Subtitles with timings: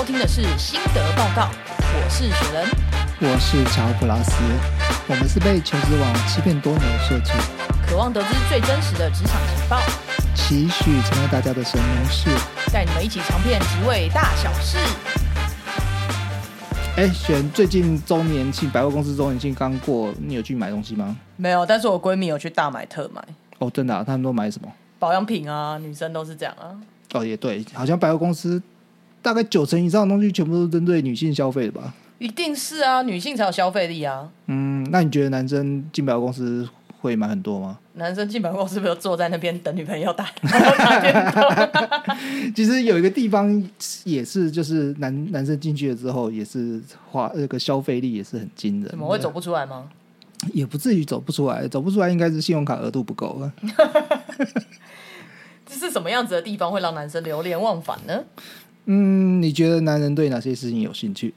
[0.00, 2.66] 收听的是心得报告，我是雪人。
[3.20, 4.32] 我是乔普拉斯，
[5.06, 7.32] 我们是被求职网欺骗多年的设计，
[7.86, 9.78] 渴望得知最真实的职场情报，
[10.34, 12.30] 期许成为大家的神农氏。
[12.72, 14.78] 带你们一起尝遍职位大小事。
[16.96, 21.14] 哎，选最近周年庆，百货公司周年庆刚过，你有去买东西吗？
[21.36, 23.22] 没有，但是我闺蜜有去大买特买
[23.58, 24.72] 哦，真的、啊，他们都买什么？
[24.98, 26.72] 保养品啊，女生都是这样啊。
[27.12, 28.62] 哦，也对，好像百货公司
[29.22, 31.94] 大概九成以上的东西全部都是针对女性消费的吧？
[32.18, 34.28] 一定是啊，女性才有消费力啊。
[34.46, 36.68] 嗯，那你觉得男生进百货公司
[37.00, 37.78] 会买很多吗？
[37.94, 40.26] 男生进百货公司不是坐在那边等女朋友打？
[42.54, 43.62] 其实有一个地方
[44.04, 46.80] 也是，就是男男生进去了之后，也是
[47.10, 48.90] 花那个消费力也是很惊人的。
[48.90, 49.88] 怎么会走不出来吗？
[50.54, 53.52] 也不至于走不出来，走不出来应该是信用卡额度不够了。
[55.66, 58.24] 这是什么样子的地方会让男生流连忘返呢？
[58.86, 61.34] 嗯，你觉得男人对哪些事情有兴趣？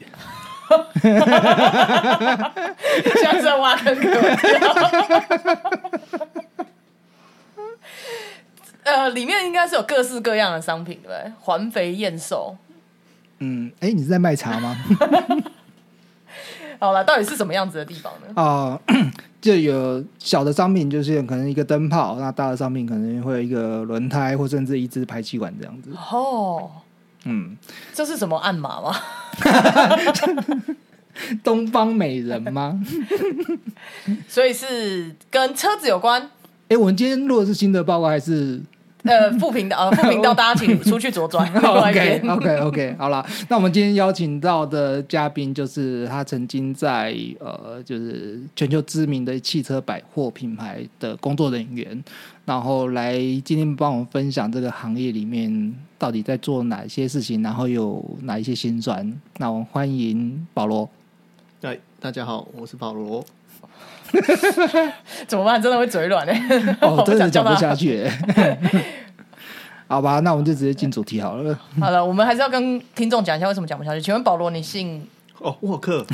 [3.21, 4.49] 像是挖坑给我跳。
[8.83, 11.31] 呃，里面应该是有各式各样的商品，对不对？
[11.39, 12.57] 环肥燕瘦。
[13.39, 14.75] 嗯，哎，你是在卖茶吗？
[16.79, 18.27] 好了，到底是什么样子的地方呢？
[18.41, 18.77] 啊、
[19.39, 25.91] 就有小的商品，就是可能一个灯泡；那大的商品可能会有一个轮胎，或甚至一支排气管这样子。
[26.11, 26.69] 哦，
[27.23, 27.55] 嗯，
[27.93, 28.95] 这是什么暗码吗？
[31.43, 32.79] 东方美人吗？
[34.27, 36.29] 所以是跟车子有关。
[36.69, 38.59] 哎，我们今天录的是新的报告还是
[39.03, 42.29] 呃，副频道，呃，副频道， 大家请出去左转，？OK 边。
[42.29, 52.01] OK OK，好了，那我们今天邀请到的嘉宾就是他曾经在呃，就是全球知名的汽车百货品牌的工作人员，
[52.45, 53.13] 然后来
[53.45, 59.13] 今天帮我们分享这个行业里面到底在做哪些事情，然后有哪一些辛酸。
[59.37, 60.89] 那我们欢迎保罗。
[61.61, 63.23] 嗨，大家好，我是保罗。
[65.25, 65.61] 怎么办？
[65.61, 66.37] 真的会嘴软嘞。
[66.81, 68.05] 哦， 真的讲不下去。
[69.87, 71.57] 好吧，那我们就直接进主题好了。
[71.79, 74.01] 好了，我们还是要跟听众讲一下为什么讲不下去。
[74.01, 75.07] 请问保罗，你姓？
[75.39, 76.05] 哦，沃克，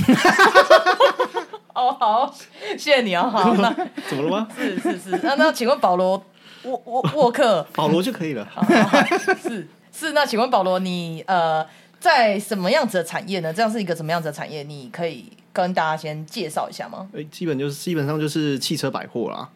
[1.79, 2.35] 哦，好，
[2.71, 3.29] 谢谢你哦。
[3.31, 3.73] 好，那
[4.09, 4.47] 怎么了吗？
[4.53, 6.21] 是是是，那那请问保罗
[6.63, 8.45] 沃沃沃克， 保罗就可以了。
[8.51, 11.65] 好好好是是，那请问保罗，你呃
[12.01, 13.53] 在什么样子的产业呢？
[13.53, 14.61] 这样是一个什么样子的产业？
[14.63, 17.07] 你可以跟大家先介绍一下吗？
[17.15, 19.47] 哎，基本就是基本上就是汽车百货啦。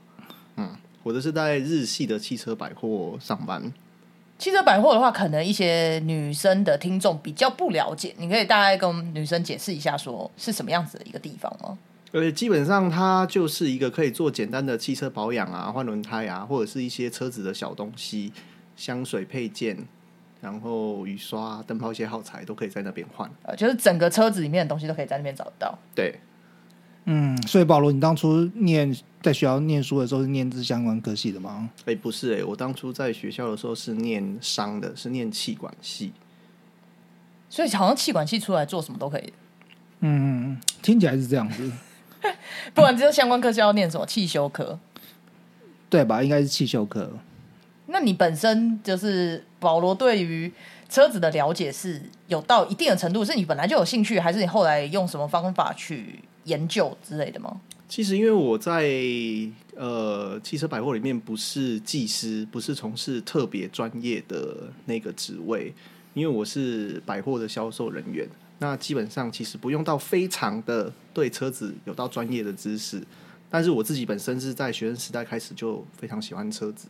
[0.55, 0.69] 嗯，
[1.03, 3.61] 我的是在日系的汽车百货上班。
[4.39, 11.77] 汽车百货的话，可能一些女生的听众比较不了解，你可以大概跟我们女生解释一下，说是什么样子的一个地方吗？
[12.13, 18.31] 呃，基本上它就是一个可以做简单的汽车保养啊、换轮胎啊，或者是一些车子的小东西、
[18.75, 19.75] 香水配件，
[20.39, 23.27] 然后雨刷、灯泡一些耗材都可以在那边换。
[23.41, 25.75] 呃，就是整个车子里面的东西都可以在那边找得到。
[25.95, 26.19] 对，
[27.05, 31.67] 嗯，所以保罗，你当初念在学校念书的时候是念这相关科系的吗？
[31.85, 36.13] 哎，不是哎、我当初在学校的时候是念商的，是念气管系。
[37.49, 39.33] 所以好像气管系出来做什么都可以，
[40.01, 41.71] 嗯，听起来是这样子，
[42.73, 44.79] 不然这相关科系要念什么汽修科。
[45.89, 46.23] 对吧？
[46.23, 47.11] 应该是汽修科。
[47.85, 50.51] 那你本身就是保罗，对于
[50.89, 57.61] 车子的了解是有到一定的程度，是你本来就有兴趣，还是你后来用什么方法去研究之类的吗？
[57.87, 58.89] 其实因为我在
[59.75, 65.71] 呃汽车百货里面不是技师，不是从事特别专业的那个职位，
[66.15, 68.27] 因为我是百货的销售人员。
[68.63, 73.03] 那基本上其实不用到非常的对车子有到专业的知识，
[73.49, 76.87] 但是我自己本身是在学生时代开始就非常喜欢车子，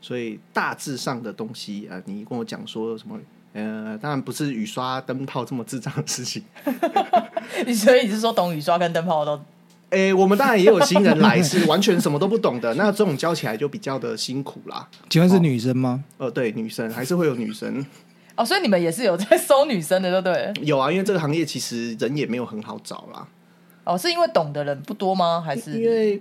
[0.00, 3.16] 所以大致上的东西啊、呃你跟我讲说什么？
[3.52, 6.42] 呃，当然不是雨刷、灯泡这么智障的事情。
[7.72, 9.40] 所以你是说懂雨刷跟灯泡都
[9.90, 14.88] 诶、我们当然也有新人来，是完全什么都不懂的，那这种教起来就比较的辛苦啦。
[15.08, 16.02] 请问是女生吗？
[16.16, 17.84] 呃，对，女生还是会有女生
[18.34, 20.52] 哦，所以你们也是有在收女生的，对不对了？
[20.62, 23.28] 有啊，因为这个行业其实人也没有很好找啦，
[23.84, 25.42] 哦，是因为懂的人不多吗？
[25.44, 26.20] 还是因为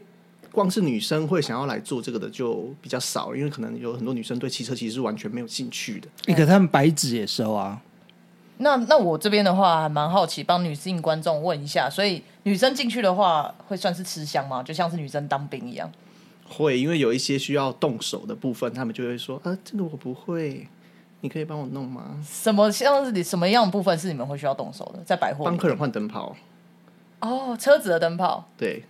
[0.51, 6.07] 光是女生会想要来做这个的就比较少，因为可能有很多女生对汽车其实是完全没有兴趣的。
[6.27, 7.81] 欸、可他们白纸也收啊。
[8.57, 14.61] 那那我这边的话还蛮好奇，帮女性观众问一下，所以女生进去的话会算是吃香吗？
[14.61, 15.89] 就像是女生当兵一样？
[16.47, 20.67] 会，因为有一些需要动手的部分，他们就会说：“啊，这个我不会，
[21.21, 25.03] 你可以帮我弄吗什么像是你什么样的部分是你们会需要动手的？
[25.05, 26.35] 在百？”货里帮客人换灯泡，
[27.19, 28.83] 哦，车子的灯泡，对，，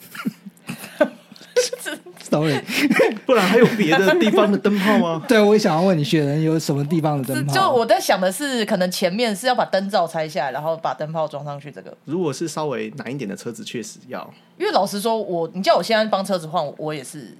[2.19, 2.59] sorry。
[3.25, 5.23] 不然还有别的地方的灯泡吗？
[5.29, 7.53] 对，我也想要问你，雪人有什么地方的灯泡？
[7.53, 11.71] 就我在想的是，可能前面是要把灯罩拆下来，然后把灯泡装上去。
[11.71, 14.33] 这个，如果是稍微难一点的车子，确实要。
[14.57, 17.37] 因为老实说，我你叫我现在帮车子换，我也是，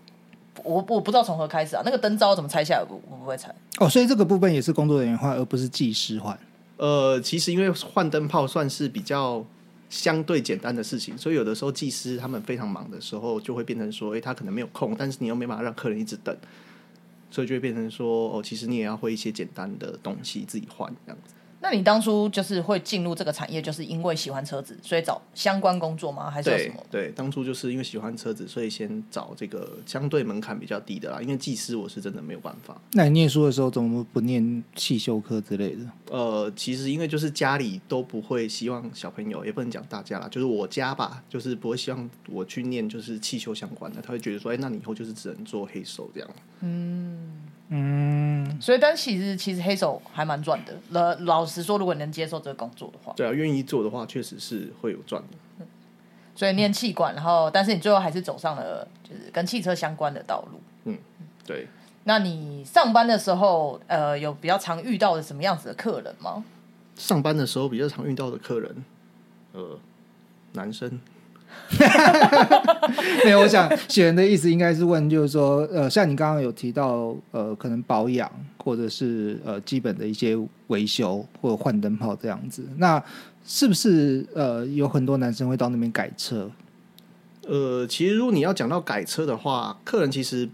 [0.64, 1.82] 我我不知道从何开始啊。
[1.86, 3.54] 那个灯罩怎么拆下来，我我不会拆。
[3.80, 6.38] 哦，所以这个部分也是工作人员换，而不是技师换。
[6.78, 9.46] 呃，其实因为换灯泡算是比较
[9.90, 16.36] 相对简单的事情，所以有的时候技师他们非常忙的时候，就会变成说，诶，他可能没有空，但是你又没办法让客人一直等，
[17.30, 21.34] 所以就会变成说，哦，其实你也要会一些简单的东西自己换这样子。
[21.64, 26.30] 那你当初就是会进入这个产业，就是因为喜欢车子，所以找相关工作吗？
[26.30, 26.84] 还是有什么？
[26.90, 31.22] 对，当初就是因为喜欢车子，所以先找这个相对门槛比较低的啦。
[31.22, 32.76] 因为技师我是真的没有办法。
[32.94, 35.86] 那你念书的时候怎么不念汽修科之类的？
[36.10, 46.30] 呃，其实因为就是家里都不会希望小朋友，也不能讲大家啦，就是我家吧，就是不会希望我去念就是汽修相关的，他会觉得说，哎，那你以后就是只能做黑手这样。
[46.62, 47.51] 嗯。
[47.74, 50.78] 嗯，所以，但其实其实黑手还蛮赚的。
[50.90, 55.66] 老老实说，如果你能接受这个工作的话，对啊，愿意做的话，确实是会有赚的。
[56.36, 60.60] 所以念气管，然后但是你最后还是走上了就是跟汽车相关的道路。
[60.84, 60.98] 嗯，
[61.46, 61.68] 对。
[62.04, 66.44] 那你上班的时候，呃，有比较常遇到的什么样子的客人吗？
[66.98, 68.84] 上班的时候比较常遇到的客人，
[69.54, 69.80] 呃，
[70.54, 71.00] 男生。
[73.24, 80.38] 没有，我想雪人的意思应该是问，就是说，呃，像你刚刚有提到，呃，可能保养或者是呃基本的一些
[80.68, 83.02] 维修或者换灯泡这样子，那
[83.46, 86.52] 是不是呃有很多男生会到那边改车？
[87.48, 90.48] 呃，其实如果你要讲到改车的话，客人其实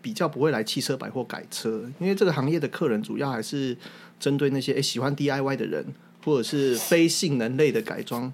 [0.00, 3.76] 比较不会来汽车百货改车，因为这个行业的客人主要还是
[4.20, 5.84] 针对那些诶喜欢 DIY 的人，
[6.24, 8.32] 或者是非性能类的改装。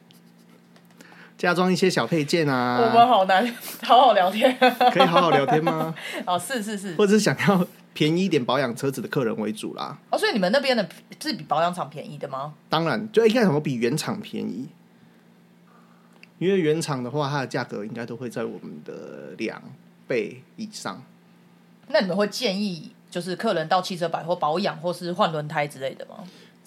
[1.41, 3.43] 加装一些小配件啊，我们好难
[3.83, 4.55] 好好聊天，
[4.93, 5.95] 可以好好聊天吗？
[6.27, 9.97] 哦，是是是，或者是想要便宜一点保养车子的客人为主啦。
[10.11, 10.87] 哦，所以你们那边的
[11.19, 12.53] 是比保养厂便宜的吗？
[12.69, 14.69] 当然，就应该什么比原厂便宜，
[16.37, 19.63] 因为原厂的话，它的价格应该都会在我们的两
[20.07, 21.03] 倍以上。
[21.89, 26.17] 那你们会建议就是客人到汽车百货保养或是换轮胎之类的吗？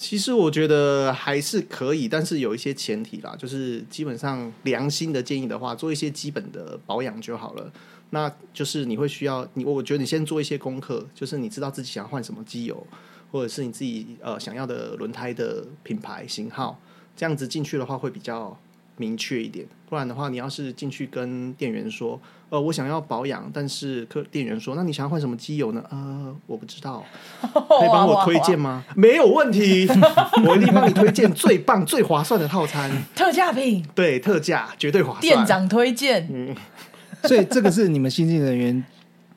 [0.03, 7.71] 其实我觉得还是可以，但是有一些前提啦，就是基本上良心的建议的话，做一些基本的保养就好了。
[8.09, 12.85] 那就是你会需要你，我觉得你先做一些功课，就是你知道自己想换什么机油，
[13.31, 16.77] 或者是你自己呃想要的轮胎的品牌型号，
[17.15, 18.59] 这样子进去的话会比较。
[18.97, 22.19] 明确一点，不然的话，你要是进去跟店员说，
[22.49, 25.83] 呃，我想要保养，但是客店员说，那你想要换什么机油呢？
[25.89, 27.03] 呃，我不知道，
[27.41, 28.83] 可以帮我推荐吗？
[28.95, 29.87] 没有问题，
[30.45, 36.29] 我一定帮你推荐最棒、最划算的套餐，特价品，对，特价绝对划算，店长推荐。
[36.31, 36.55] 嗯，
[37.27, 38.83] 所以这个是你们新进人员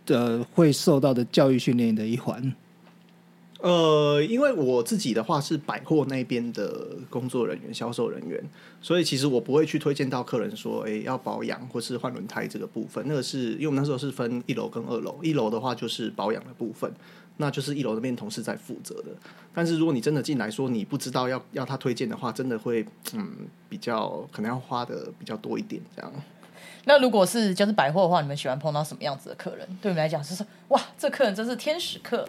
[0.04, 2.52] 的会受到的教育训练的一环。
[3.66, 8.40] 呃，因为我自己的话是百货那边的工作人员、销售人员，
[8.80, 13.04] 所以其实我不会去推荐到客人说，哎，要保养或是换轮胎这个部分。
[13.08, 16.88] 那个是因为我们那时候是分一楼跟二楼，一楼的话就是保养的部分，
[17.38, 19.08] 那就是一楼那边同事在负责的。
[19.52, 26.12] 但是如果你真的进来说你不知道要要他推荐的话，真的会嗯比较可能要花的比较多一点这样。
[26.84, 29.66] 那如果是就是百货的话，你们喜欢碰到什么样子的客人？
[29.82, 32.28] 对你们来讲就是，哇，这客人真是天使客。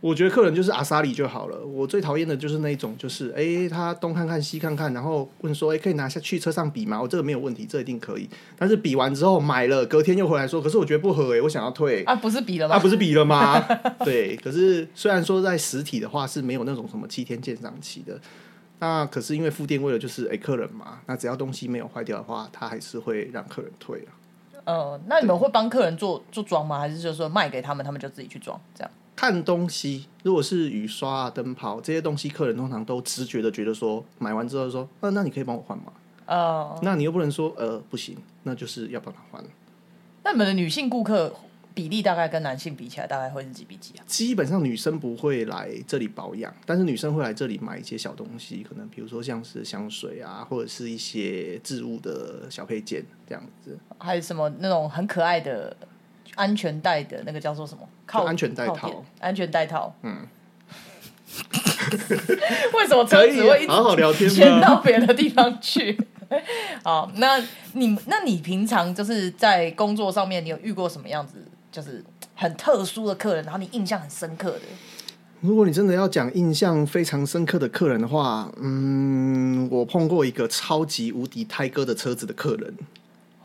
[0.00, 1.58] 我觉得客人就是阿萨里就好了。
[1.64, 7.00] 我最讨厌的就是那一种，就是哎，他东看看西看看，然后问说，哎，可以拿下去车上比吗？
[7.00, 8.28] 我这个没有问题，这一定可以。
[8.58, 12.04] 但是比完之后买了，隔天又回来说，可是我觉得不合哎，我想要退。
[12.04, 12.76] 啊，不是比了吗？
[12.76, 13.58] 啊，不是比了吗？
[14.04, 14.36] 对。
[14.36, 18.20] 可是虽然说在实体的话是没有那种什么七天鉴赏期的，
[18.78, 24.12] 那可是因为副店为了就是哎客人嘛，那只要东西没有坏掉的话，他还是会让客人退啊。
[24.66, 26.78] 呃，那你们会帮客人做做装吗？
[26.78, 28.90] 还是就是说卖给他们，他们就自己去装这样？
[29.16, 35.84] 看东西，如果是雨刷啊、灯泡这些东西，客人通常都直觉的觉得说，买完之后说，那那你可以帮我换吗？
[36.26, 39.42] 哦，那你又不能说，呃，不行，那就是要帮他换。
[40.22, 41.34] 那你们的女性顾客
[41.72, 44.04] 比例大概跟男性比起来，大概会是几比几啊？
[44.06, 53.78] 基本上女生不会来这里保养，但是女生会来这里买一些小东西，可能比如说像是香水啊，或者是一些置物的小配件这样子。
[53.98, 55.74] 还有什么那种很可爱的？
[56.36, 57.80] 安全带的那个叫做什么？
[58.06, 59.04] 靠安全带套。
[59.18, 59.92] 安全带套。
[60.02, 60.28] 嗯。
[62.72, 65.98] 为什么车子会好好聊天牵到别的地方去？
[66.82, 67.38] 好，那
[67.74, 71.34] 你那你平常就是在工作上面，你有遇过什么样子，
[71.70, 72.02] 就是
[72.34, 74.60] 很特殊的客人，然后你印象很深刻的？
[75.40, 82.74] 如果你真的要讲印象非常深刻的客人的话，嗯，我碰过一个超级无敌胎哥的车子的客人。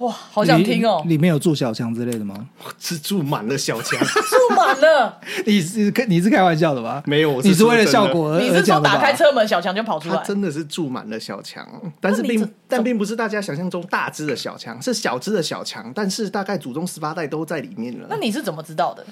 [0.02, 2.48] 哇，好想听哦，里里面有住小强之类的吗？
[2.80, 5.20] 是住满了小强，住满了。
[5.46, 7.04] 你是开你是开玩笑的吧？
[7.06, 10.16] 没有，我你是为了效果而你是说而讲的吧打开车门，小强就跑出来？
[10.16, 11.66] 它真的是住满了小强，
[12.00, 18.18] 但是并但并不是大家想象中大只的小强，是小只的小强，但是大概祖宗十八代都在里面了那。
[18.18, 19.06] 你是怎么知道的？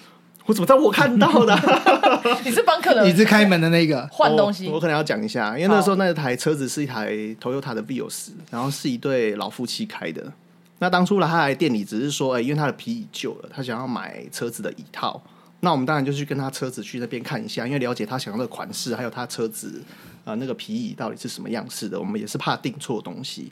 [0.45, 1.61] 我怎么知道我看到的啊？
[2.43, 10.23] 你是帮客人你是开门的那个，换东西我我可能要讲一下，因为那时候那台车子是一台 Toyota 的 Vios，然后是一对老夫妻开的。
[10.79, 15.21] 那当初来他来店里，只是说，哎、因为他的皮椅旧了，他想要买车子的椅套。
[15.59, 19.83] 那我们当然就去跟他车子去那边看一下，因为了解他想要的款式，还有他车子
[20.23, 21.99] 啊、呃那个皮椅到底是什么样式的。
[21.99, 23.51] 我们也是怕订错东西。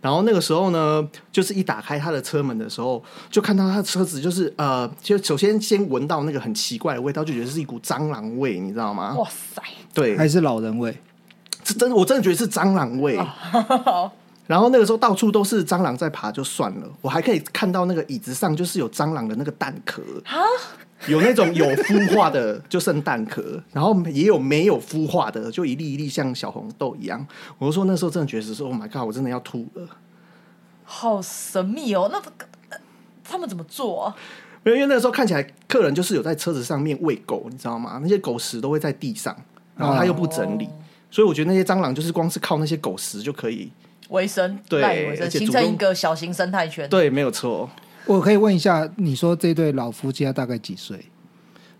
[0.00, 9.14] 然后那个时候呢，就是一打开他的车门的时候，就看到他的车子就是呃，就首先先闻到那个很奇怪的味道，就觉得是一股蟑螂味，你知道吗？
[9.18, 9.62] 哇塞，
[9.92, 10.96] 对，还是老人味？
[11.62, 13.16] 是真的，我真的觉得是蟑螂味。
[14.52, 20.44] 然后那个时候到处都是蟑螂在爬，就算了，我还可以看到那个椅子上就是有蟑螂的那个蛋壳啊，
[21.06, 27.26] 有那种有孵化的就剩蛋壳，然后也有没有孵化的，就一粒一粒像小红豆一样。
[27.56, 29.88] 我就说那时候真的觉得是说，Oh my god，我真的要吐了。
[30.84, 32.10] 好神秘哦。
[32.12, 32.76] 那这个呃
[33.24, 34.14] 他们怎么做啊？
[34.64, 37.98] 没有，因为那个时候看起来客人就是有在车子上面喂狗，你知道吗？
[38.02, 39.34] 那些狗食都会在地上，
[39.78, 40.68] 然后他又不整理，
[41.10, 43.72] 所以我觉得那些蟑螂就是光是靠那些狗食就可以。
[44.12, 46.88] 维生对赖以维生，形成一个小型生态圈。
[46.88, 47.68] 对，没有错。
[48.06, 50.98] 我可以问一下，你说这对老夫妻他大概几岁？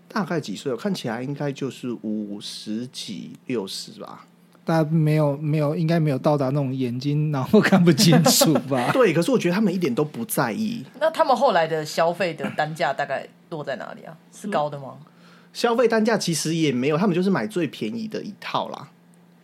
[0.07, 0.71] 大概几岁？
[0.71, 4.25] 我看起来应该就是五十几、六十吧。
[4.65, 8.91] 大家没有没有，应该没有到达那种眼睛然后看不清楚吧？
[8.95, 14.15] 对，可是我觉得他们一点都不在意那他们后来的消费的单价大概落在哪里啊？
[14.31, 14.95] 是高的吗？
[15.51, 18.87] 消费单价，其实也没有，他们就是买最便宜的一套啦。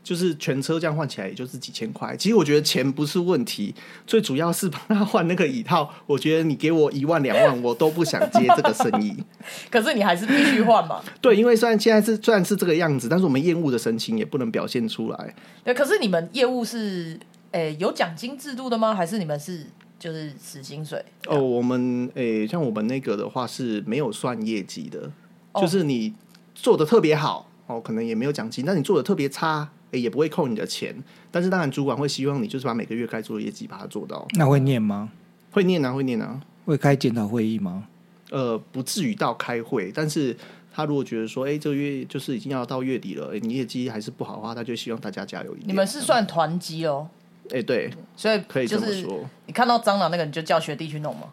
[0.10, 2.18] 就是全车这样换起来也就是几千块。
[2.18, 3.76] 其实我觉得钱不是问题，
[4.08, 5.88] 最主要是帮他换那个椅套。
[6.08, 9.16] 我觉得你给我一万两万，我都不想接这个生意。
[9.70, 11.00] 可是你还是必须换嘛。
[11.22, 15.36] 对，因为虽然现在是虽然是这个样子，但是我们厌恶的神情也不能表现出来。
[15.64, 17.20] 对，可是你们业务是
[17.52, 18.96] 诶、有奖金制度的吗？
[18.96, 19.68] 还是你们是
[20.00, 21.06] 就是死薪水？
[21.28, 25.12] 哦，我们诶、像我们那个的话是没有算业绩的，
[25.52, 26.16] 哦就是你
[26.56, 30.96] 做的特别好哦，可能也没有奖金，但你做的特别差，诶、也不会扣你的钱。
[31.32, 34.28] 但是当然，主管会希望你就是把每个月该做的业绩把它做到。
[34.36, 35.10] 那会念吗？
[35.52, 37.86] 会念啊，会念啊，会开检讨会议吗？
[38.30, 40.36] 呃，不至于到开会，但是
[40.72, 45.68] 他如果觉得说，哎、这个月就是已经要到月底了，诶你业绩还是不好的话，他就希望大家加油一点。
[45.70, 47.08] 你们是算团积哦，
[47.52, 49.30] 哎、对，所以可以这就是么说。
[49.48, 51.28] 你看到蟑螂那个，你就叫学弟去弄嘛。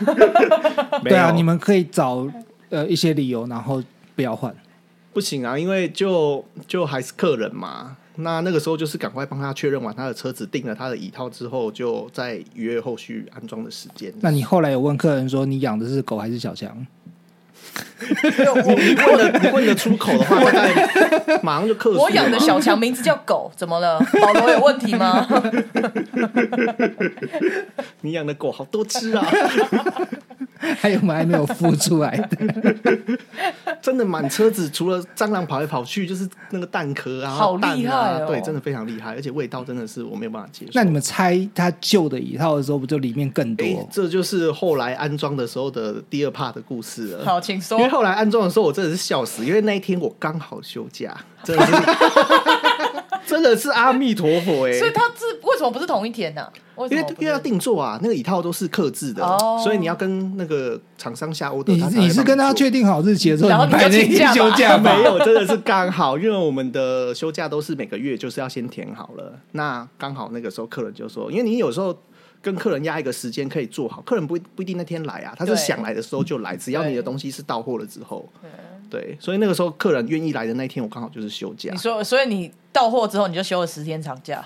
[1.04, 2.28] 没对啊，有你们可以找
[2.70, 3.80] 呃一些理由，然后
[4.16, 4.52] 不要换。
[5.12, 7.96] 不行啊，因为就就还是客人嘛。
[8.16, 14.12] 那那个时候就是赶快帮他确认完他的车子，定了他的椅套之后，就再约后续安装的时间。
[14.20, 16.86] 那你后来有问客人说你养的是狗还是小强？
[18.00, 23.98] 我你问的你问的出口的话，大概马上就克我养的小强名字叫狗，怎么了？
[24.20, 25.26] 保罗有问题吗？
[28.02, 29.24] 你养的狗好多只啊，
[30.60, 31.16] 还有我们？
[31.16, 33.16] 还没有孵出来的。
[33.82, 40.72] 真的满车子，除了蟑螂跑来跑去，就是那个蛋壳啊，好蛋厉害哦，啊对，真的非常厉害，而且味道真的是我没有办法接受。
[40.74, 43.64] 那你们拆它旧的一套的时候，不就里面更多？
[43.64, 47.24] 哎、这就是后来安装的时候的第二 part 的故事了。
[47.24, 47.90] 好，请说因为。
[47.90, 51.72] 后来安装的时候，我真的是笑死，因为那一天我刚好休假，真的是，
[53.40, 59.60] 真的是阿弥陀佛哎、 所以他是为什么不是同一天呢、因为因为要定做啊，那个椅套都是刻制的，哦。
[59.62, 64.76] 所以你要跟那个厂商下 order，你他才会你是跟他确定好日期的时候，然后你排那天就请假休假？
[64.76, 69.38] 没有，真的是刚好，因为我们的休假都是每个月就是要先填好了。
[69.52, 71.96] 那刚好那个时候客人就说，因为你有时候
[72.42, 78.28] 跟客人压一个时间可以做好，客人不不一定那天来啊，他是想来的时候就来，只要你的东西是到货了之后，
[78.88, 81.78] 对，所以那个时候客人愿意来的那一天，我刚好就是休假你。
[81.78, 84.44] 说，所以你到货之后你就休了十天长假，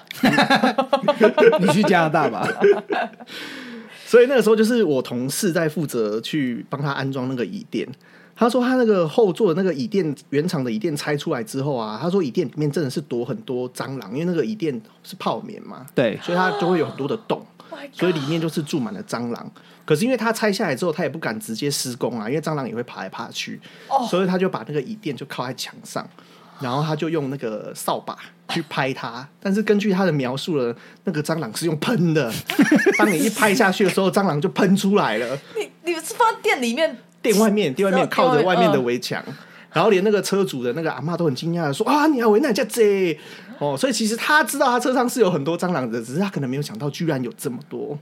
[1.60, 2.46] 你去加拿大吧。
[4.06, 7.88] 所以那个时候就是我同事在负责去帮他安装那个椅垫。
[8.36, 17.46] 他说他那个后座的那个椅垫，原厂的椅垫拆出来之后啊，他说椅垫里面真的是躲很多蟑螂，因为那个椅垫是泡棉嘛，对，所以它就会有很多的洞，Oh
[17.92, 19.50] 所以里面就是住满了蟑螂。
[19.84, 26.08] 可是因为他拆下来之后，他也不敢直接施工啊，因为蟑螂也会爬来爬去，哦所以他就把那个椅垫就靠在墙上，
[26.60, 28.16] 然后他就用那个扫把
[28.48, 29.28] 去拍它。
[29.40, 32.32] 但是根据他的描述了，那个蟑螂是用喷的，
[32.96, 35.38] 当你一拍下去的时候，蟑螂就喷出来了。
[35.54, 39.22] 你你是放在店里面，店外面，店外面哦靠着外面的嗯围墙，
[39.70, 43.18] 然后连那个车主的那个阿嬷都很惊讶的说：“啊，你还围那家这
[43.58, 47.98] 哦！”所以其实他知道他车上是有很多蟑螂的，只是他可能没有想到居然有这么多。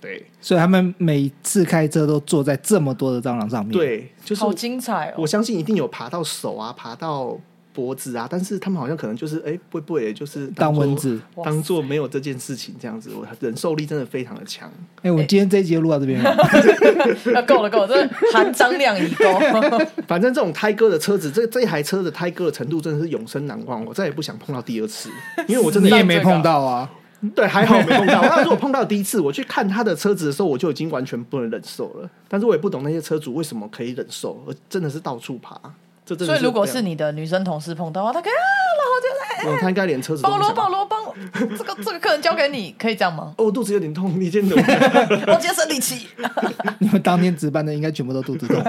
[0.00, 5.14] 对所以他们每次开车都坐在这么多的蟑螂上面。，对，就是好精彩哦！
[5.18, 7.38] 我相信一定有爬到手啊，爬到
[7.72, 11.20] 脖子啊，但是他们好像可能就是哎，不不，也就是作当蚊子。
[11.36, 14.70] 哇当做没有这件事情这样子，我忍受力真的非常的强。
[15.02, 16.36] 哎、我们今天这一集就录到这边了。
[17.32, 19.24] 那够了够了，这含张量已够。
[20.06, 25.08] 反正这种胎哥的车子，这这一台车的胎哥的程度真的是永生难忘，我再也不想碰到第二次，
[25.48, 26.90] 因为我真的你也没碰到啊。
[27.36, 28.20] 对还好没碰到。
[28.20, 32.10] 但是我碰到第一次，我去看他的车子的时候，我就已经完全不能忍受了。
[32.28, 35.56] 但是我也不懂那些车主为什么可以忍受，而真的是到处爬。
[36.04, 43.34] 这真的所以如果是你的女生同事碰到啊，她可以啊，哦，他应该连车子都保罗保罗帮我这个这个客人交给你，可以这样吗？
[43.38, 44.62] 哦，我肚子有点痛，你先等我。
[45.32, 46.06] 我今天生理期。
[46.78, 48.62] 你们当天值班的应该全部都肚子痛，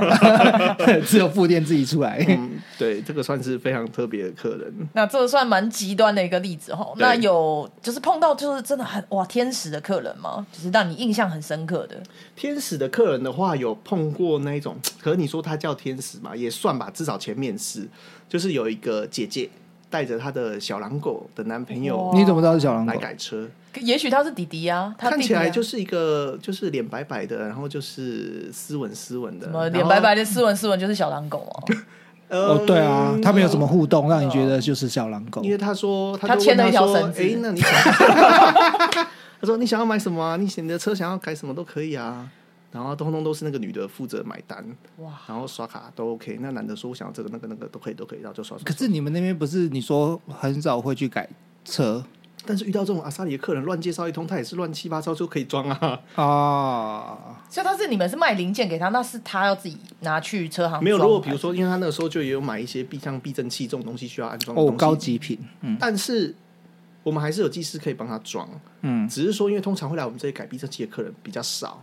[1.06, 2.24] 只有副店自己出来。
[2.28, 4.74] 嗯，对，这个算是非常特别的客人。
[4.94, 6.92] 那这个算蛮极端的一个例子哈。
[6.96, 10.46] 对那有就是碰到就是真的很哇天使的客人吗？
[10.52, 12.02] 就是让你印象很深刻的。
[12.36, 17.88] 天使的客人的话，有碰过那一种，可是你说他叫天使嘛，也算吧，至少前面是，
[18.28, 19.50] 就是有一个姐姐
[19.90, 23.00] 带着她的小狼狗的男朋友你怎么知道是小狼来狗？
[23.00, 23.48] 改车，
[23.80, 31.64] 也许他是弟弟啊，他看弟弟啊起来就是一个就是脸白白的，然后就是斯文斯文的，什么脸白白的斯文斯文就是小狼狗哦。
[32.30, 35.52] 呃哦，对啊，他们有什么互动让你觉得就是小狼狗因？
[35.52, 37.70] 为他说，就他牵了一条绳子哎，那你想？
[39.40, 40.36] 他说你想要买什么啊？
[40.36, 42.28] 你你的车想要改什么都可以啊。
[42.74, 44.66] 然后通通都是那个女的负责买单，
[44.98, 46.38] 哇，然后刷卡都 OK。
[46.42, 48.66] 那男的说我想要这个那个那个都可以都可以，然后就刷刷。
[48.66, 51.30] 可是你们那边不是你说很少会去改
[51.64, 52.04] 车
[52.46, 56.00] 但是遇到这种阿萨里的客人乱介绍一通，他也是乱七八糟就可以装啊。
[56.16, 57.42] 啊？
[57.48, 66.36] 所以他是你们是卖零件给他，那是他要自己拿去车行没有，装如果比如说，因为他那个时候就也有买一些避像避震器这种东西需要安装哦，高级品，嗯但是
[67.04, 68.50] 我们还是有技师可以帮他装，
[68.82, 71.82] 嗯，只是说因为通常会来我们这里改避震器的客人比较少。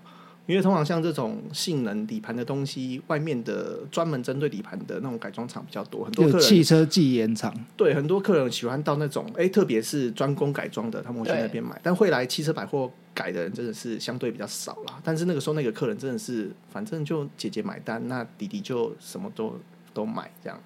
[0.50, 11.78] 因为通常像这种性能底盘的东西，外面的专门针对底盘的那种改装厂比较多，很多有客人汽车技研厂，对很多客人喜欢到那种哎，特别是专攻改装的，他们会去那边买。
[11.84, 15.00] 但会来汽车百货改的人真的是相对比较少啦。
[15.04, 19.56] 但是那个时候那个客人真的是，反正就姐姐买单，那弟弟就什么都
[19.94, 20.60] 都买这样。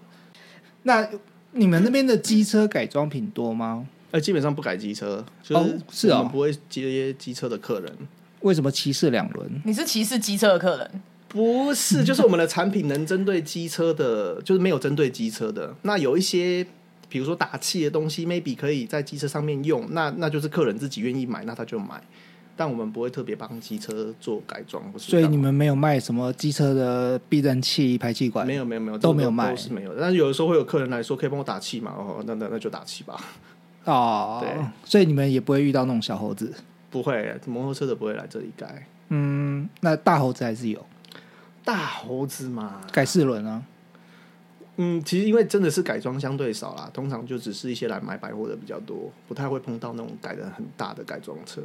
[0.84, 1.06] 那
[1.52, 3.86] 你们那边的机车改装品多吗？
[4.12, 7.92] 呃，基本上不改机车，就是哦是哦我们不会接机车的客人。
[8.44, 9.62] 为什么歧视两轮？
[9.64, 10.90] 你是歧视机车的客人，
[11.28, 15.74] 不是，就是我们的产品能针对机车的，就是没有针对机车的。
[15.82, 16.64] 那有一些，
[17.08, 22.00] 比如说打气的东西，maybe 可以在机车上面用，那那就是客人自己愿意买，那他就买。
[22.56, 25.10] 但我们不会特别帮机车做改装，不是。
[25.10, 28.46] 所以你们没有卖什么机车的避震器、排气管？
[28.46, 30.02] 没有没有没有都没有卖都是没有的。
[30.02, 31.92] 但是有的时候会有客人来说，可以帮我打气嘛？
[31.96, 33.18] 哦，那那那就打气吧。
[33.84, 34.50] 哦，对，
[34.84, 36.52] 所以你们也不会遇到那种小猴子。
[36.94, 38.86] 不会，摩托车的不会来这里改。
[39.08, 40.86] 嗯，那大猴子还是有
[41.64, 43.60] 大猴子嘛，改四轮啊。
[44.76, 51.60] 嗯，其实因为真的是改装相对少啦，通常就只是一些来买百货的比较多，不太会碰到那种改的很大的改装车。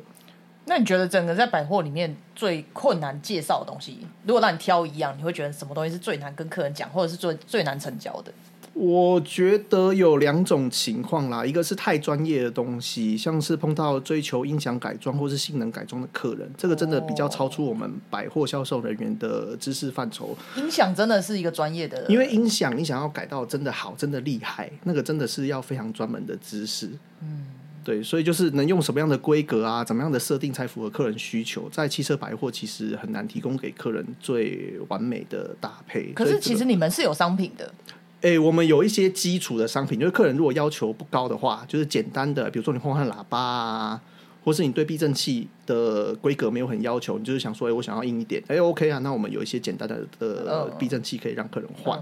[0.66, 8.34] 那你觉得整个在百货里面最困难介绍的东西，如果让你挑一样，你会觉得什么东西是最难跟客人讲，或者是最最难成交的？
[8.74, 20.38] 我觉得有两种情况啦，一个是太专业的东西，像是碰到追求音响改装或是性能改装的客人，这个真的比较超出我们百货销售人员的知识范畴。
[20.56, 26.90] 音响真的是一个专业的，因为音响你想要改到真的好、真的厉害，那个真的是要非常专门的知识。
[27.22, 27.46] 嗯，
[27.84, 36.14] 对，所以就是能用什么样的规格啊，怎么样的设定才符合客人需求，在汽车百货其实很难提供给客人最完美的搭配。
[36.14, 37.74] 可是其实你们是有商品的，
[38.22, 44.02] 诶、我们有一些基础的商品，就是客人如果要求不高的话，就是简单的，比如说你换换喇叭啊，
[44.44, 52.02] 或是你对避震器的规格没有很要求，你就是想说，诶、我想要硬一点，诶 o k 啊，那我们有一些简单的的嗯避震器可以让客人换，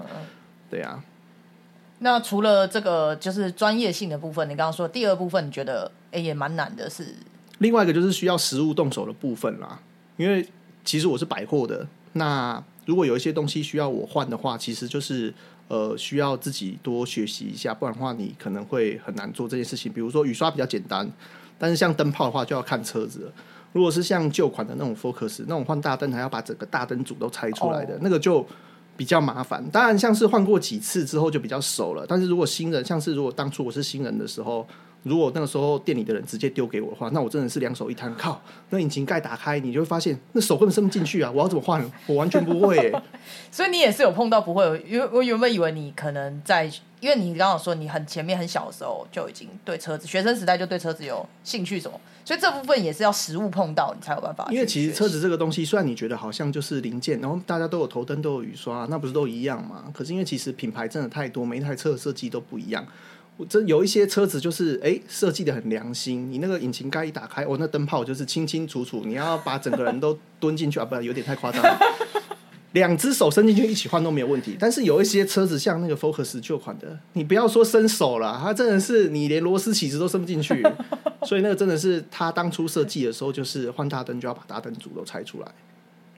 [0.69, 1.03] 对啊。
[1.99, 7.15] 那除了这个就是专业性的部分，你刚刚说第二部分，你觉得哎也蛮难的是，
[7.59, 9.79] 另外一个就是需要实物动手的部分啦，
[10.15, 10.47] 因为
[10.83, 15.33] 其实我是百货的，那如果有一些东西需要我换的话，其实就是
[15.67, 19.91] 呃需要自己多学习一下，不然的话你可能会很难做这件事情。
[19.91, 21.09] 比如说雨刷比较简单，
[21.57, 23.31] 但是像灯泡的话就要看车子了。
[23.73, 28.43] 如果是像旧款的那种 Focus 那种换大灯，还要把整个大灯组都拆出来的，哦那个就
[28.95, 29.63] 比较麻烦。
[29.69, 32.05] 当然，像是换过几次之后就比较熟了。
[32.07, 34.67] 但是如果新人，像是如果当初我是新人的时候，
[35.03, 38.41] 如果那个时候店里的人直接丢给我的话，那我真的是两手一摊，靠！
[38.71, 41.31] 那引擎盖打开，你就会发现那手根本伸不进去啊！
[41.31, 41.83] 我要怎么换？
[42.07, 43.03] 我完全不会、欸。
[43.51, 46.65] 所以你也是有碰到不会有，因为我原本以为你可能在，
[46.99, 54.47] 因为你刚刚说你很前面很小的时候就已经对车子，学生时代就对车子有兴趣什么，所以这部分也是要实物碰到你才有办法。
[54.51, 59.85] 因为其实车子这个东西，虽然你觉得好像就是零件，然后大家都有头灯，都有雨刷，那不是都一样吗？
[59.93, 62.85] 可是因为其实品牌真的太多，每一台车的设计都不一样。
[63.37, 71.79] 我真有一些车子就是哎设计的很良心，你那个引擎盖一打开，哦，那灯泡就是清清楚楚，你要把整个人都蹲进去 啊，不，有点太夸张了。
[72.73, 80.61] 两只手伸进去一起换都没有问题，但是有一些车子像那个 Focus 旧款的，你不要说伸手了，它真的是你连螺丝起子都伸不进去，
[81.23, 85.47] 所以那个真的是他当初设计的时候，就是换大灯就要把大灯组都拆出来。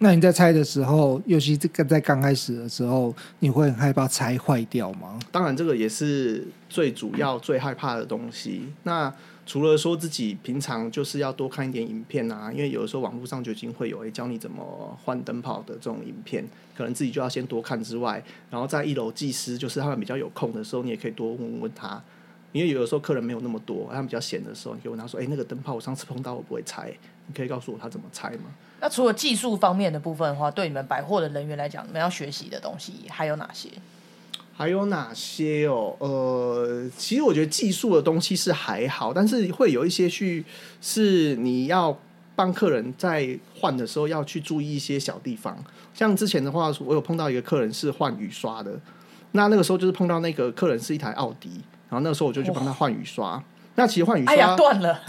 [0.01, 5.19] 那你在拆的时候，尤其这个在刚开始的时候，你会很害怕拆坏掉吗？
[5.29, 8.63] 当然，这个也是最主要、最害怕的东西。
[8.83, 9.13] 那
[9.45, 22.01] 除了说自己平常就是要多看一点影片啊，因为有的时候网络上就已经会有诶教你怎么换灯泡的这种影片，可能自己就要先多看之外，然后在一楼技师就是他们比较有空的时候，你也可以多问问他，
[22.53, 26.93] 因为有的时候客人没有那么多，他们比较闲的时候，你可以问他说：“哎、那个灯泡我上次碰到我不会拆，
[27.27, 28.43] 你可以告诉我他怎么拆吗？”
[28.81, 33.69] 那除了技术方面的部分的话，对你们百货的人员来讲，你们要学习的东西还有哪些？
[34.55, 35.95] 还有哪些哦？
[35.99, 40.43] 呃，其实我觉得技术的东西是还好，但是会有一些去
[40.81, 41.97] 是你要
[42.35, 45.57] 帮客人在换的时候要去注意一些小地方。
[45.93, 48.77] 像之前的话，我有碰到一个客人是换雨刷的，
[49.31, 51.49] 那那个时候就是碰到那个客人是一台奥迪，
[51.89, 53.41] 然后那个时候我就去帮他换雨刷。
[53.75, 55.01] 那其实换雨刷，哎呀，断了，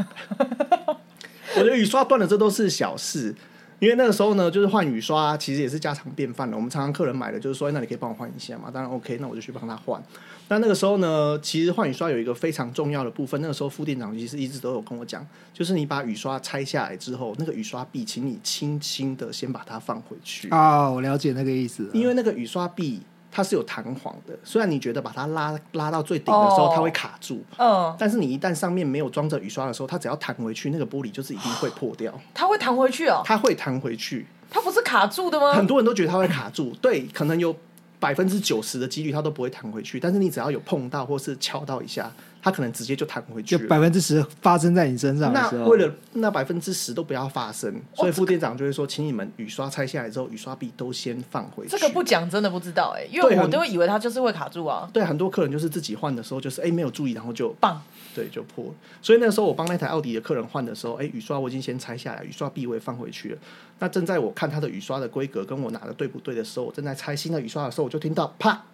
[1.56, 3.35] 我觉得雨刷断了，这都是小事。
[3.80, 6.56] 因为那个时候呢，就是换雨刷，其实也是家常便饭了。
[6.56, 8.70] 我们常常客人买的就是说，哎那你可以帮我换一下嘛？
[8.70, 10.00] 当然 OK，那我就去帮他换。
[10.46, 13.40] 但那个时候呢，其实换雨刷有一个非常重要的部分。
[13.40, 21.88] 那个时候副店长其实一直都有跟我讲，就是你把雨刷拆下来之后，那个雨刷臂，请你轻轻的先把它放回去，啊、我了解那个意思。
[21.94, 24.36] 因为那个雨刷臂它是有弹簧的。
[24.42, 27.42] 虽然你觉得把它拉拉到最顶的时候，哦它会卡住。
[27.56, 34.26] 嗯，但是你一旦上面没有装着雨刷的时候，它只要弹回去，那个玻璃就是一定会破掉，它会弹回去哦，它会弹回去。
[34.50, 35.52] 它不是卡住的吗？
[35.52, 37.54] 很多人都觉得它会卡住，对，可能有
[38.00, 42.10] 百分之九十的几率它都不会弹回去，但是你只要有碰到或是敲到一下，
[42.42, 43.57] 它可能直接就弹回去。
[43.57, 51.70] 就百分之十发生在你身上的那时候，为了那百分之十都不要发生，所以副店长就会说，请你们雨刷拆下来之后，雨刷臂都先放回去。
[51.70, 57.81] 这个不讲真的不知道哎、因为我都以为它就是会卡住啊，对很多客人就是自己换的时候，就是哎没有注意，然后就棒，
[58.14, 58.74] 对就破了。
[59.03, 63.38] 所以那时候我帮那台奥迪的客人换的时候，哎雨刷我已经先拆下来，雨刷臂我也放回去了。
[63.79, 68.64] 那正在我看他的雨刷的规格跟我拿的对不对的时候，我正在拆新的雨刷的时候，我就听到啪，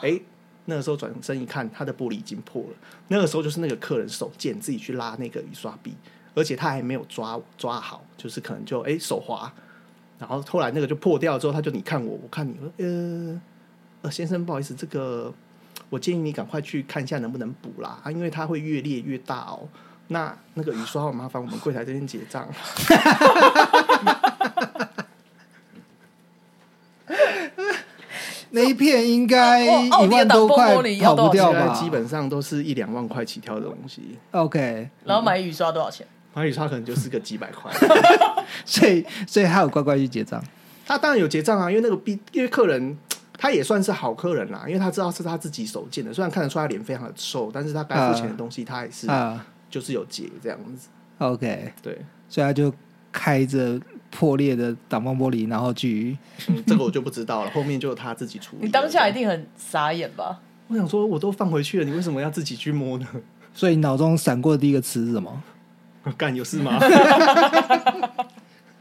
[0.00, 0.20] 哎。
[0.66, 2.68] 那个时候转身一看，他的玻璃已经破了。
[3.08, 5.94] 那个时候就是那个客人手贱自己去拉那个雨刷臂，
[6.34, 9.52] 而且他还没有抓抓好，就是可能就哎手滑，
[10.18, 13.40] 然后后来那个就破掉之后，他就你看我，我看你，说呃
[14.02, 15.32] 呃先生不好意思，这个
[15.90, 19.68] 我建议你赶快去看一下能不能补啦，啊，因为它会越裂越大哦。
[20.08, 22.46] 那那个雨刷，麻烦我们柜台这边结账。
[28.54, 31.74] 那一片应该一万多块跑不掉吧？
[31.74, 36.06] 基本上都是一两万块起跳的东西，OK，然后买雨刷多少钱？
[36.32, 37.72] 买雨刷可能就是个几百块。
[38.64, 40.42] 所以所以他有乖乖去结账。
[40.86, 42.96] 他当然有结账啊，因为那个逼，因为客人
[43.36, 50.88] 他也算是好客人啦，因为他知道是他自己手贱的，虽然看得出他脸非常的瘦，但是他该付钱的东西他也是啊就是有结这样子。
[51.18, 52.72] ，OK，对，所以他就
[53.10, 53.80] 开着
[54.16, 56.16] 破裂的挡风玻璃，然后去
[56.48, 58.66] 嗯，这个我就不知道了， 后面就他自己处理。
[58.66, 60.40] 你当下一，定很傻眼吧？
[60.68, 63.06] 我想说我都放回去了，你为什么要自己去摸呢？
[63.52, 65.42] 所以脑中闪过的第一个词是什么？
[66.16, 66.78] 干有事吗？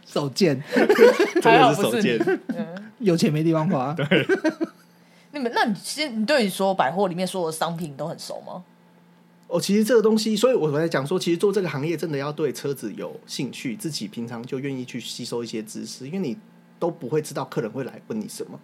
[0.06, 0.62] 手贱，
[1.41, 2.39] 真还好的是手不是你贱。
[3.00, 3.96] 有钱没地方花。
[5.32, 8.63] 你们，那你先，你对你说百货里面所有的商品都很熟吗？
[9.54, 16.36] 哦，其实这个东西，所以我才讲说，其实做这个行业真的要对车子有兴趣，自己平常就愿意去吸收一些知识，因为你
[16.80, 18.60] 都不会知道客人会来问你什么。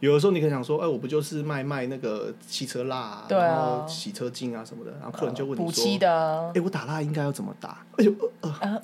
[0.00, 7.86] 有的时候你可能想说，哎，我不就是卖卖那个汽车蜡、啊，对啊然后洗车精啊什么的，然后客人就问你说，补漆的啊哎，我打蜡应该要怎么打？
[7.98, 8.80] 哎呦，呃呃，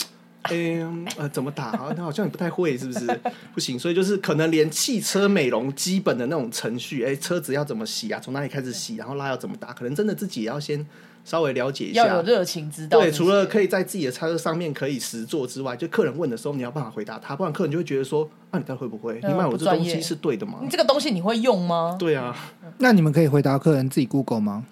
[0.51, 1.73] 嗯呃，怎么打？
[1.73, 3.21] 好像好像你不太会，是不是？
[3.53, 8.21] 不行，所以就是可能连汽车美容基本的那种程序，哎，车子要怎么洗啊？
[8.21, 8.95] 从哪里开始洗？
[8.95, 9.73] 然后蜡要怎么打？
[9.73, 10.87] 可能真的自己也要先
[11.29, 12.07] 稍微了解一下。
[12.07, 19.21] 要有热情知道对，除了可以在自己的车上面可以实做之外，就客人问的时候，你要办法回答他，不然客人就会觉得说，啊，你到底会不会？
[19.23, 20.69] 嗯你卖我这东西是对的吗你？
[20.71, 21.97] 这个东西你会用吗？
[21.99, 22.35] 对啊，
[22.79, 24.65] 那你们可以回答客人自己 Google 吗？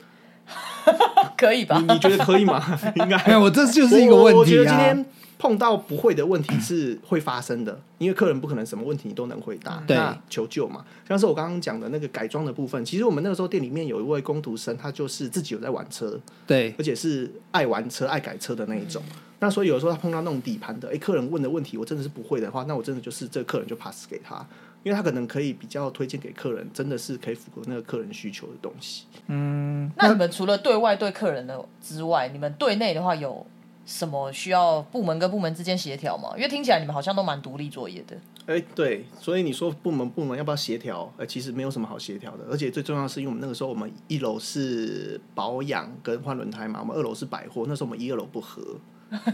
[1.37, 1.93] 可以吧你？
[1.93, 2.65] 你觉得可以吗？
[2.97, 4.71] 应该没有，我这就是一个问我我觉题啊。
[4.71, 5.07] 得今天
[5.39, 10.85] 碰到不会的问题是会发生的，因为客人不可能什么问题你都能回答，对那求救嘛。
[11.07, 19.03] 像是我刚刚讲的那个改装的部分，其实我们那个时候店里面有一位工读生，他就是自己有在玩车，对而且是爱玩车、爱改车的那一种。
[19.39, 24.35] 那所以有时候他碰到那种底盘的，哎、客人问的问题我真的是不会的话，那我真的就是这个客人就 pass 给他，
[24.83, 29.05] 因为他可能可以比较推荐给客人，真的是可以符合那个客人需求的东西。
[29.27, 33.47] 嗯那你们除了对外对客人的之外，你们对内的话有
[33.87, 36.33] 什么需要部门跟部门之间协调吗？
[36.37, 38.17] 因为听起来你们好像都蛮独立作业的。
[38.47, 41.13] 哎、对，所以你说部门部门要不要协调？
[41.17, 48.63] 呃，其实没有什么好协调的，而且最重要的是，因为我们那个时候我们一楼是保养跟换轮胎嘛，我们二楼是百货，那时候我们一二楼不合，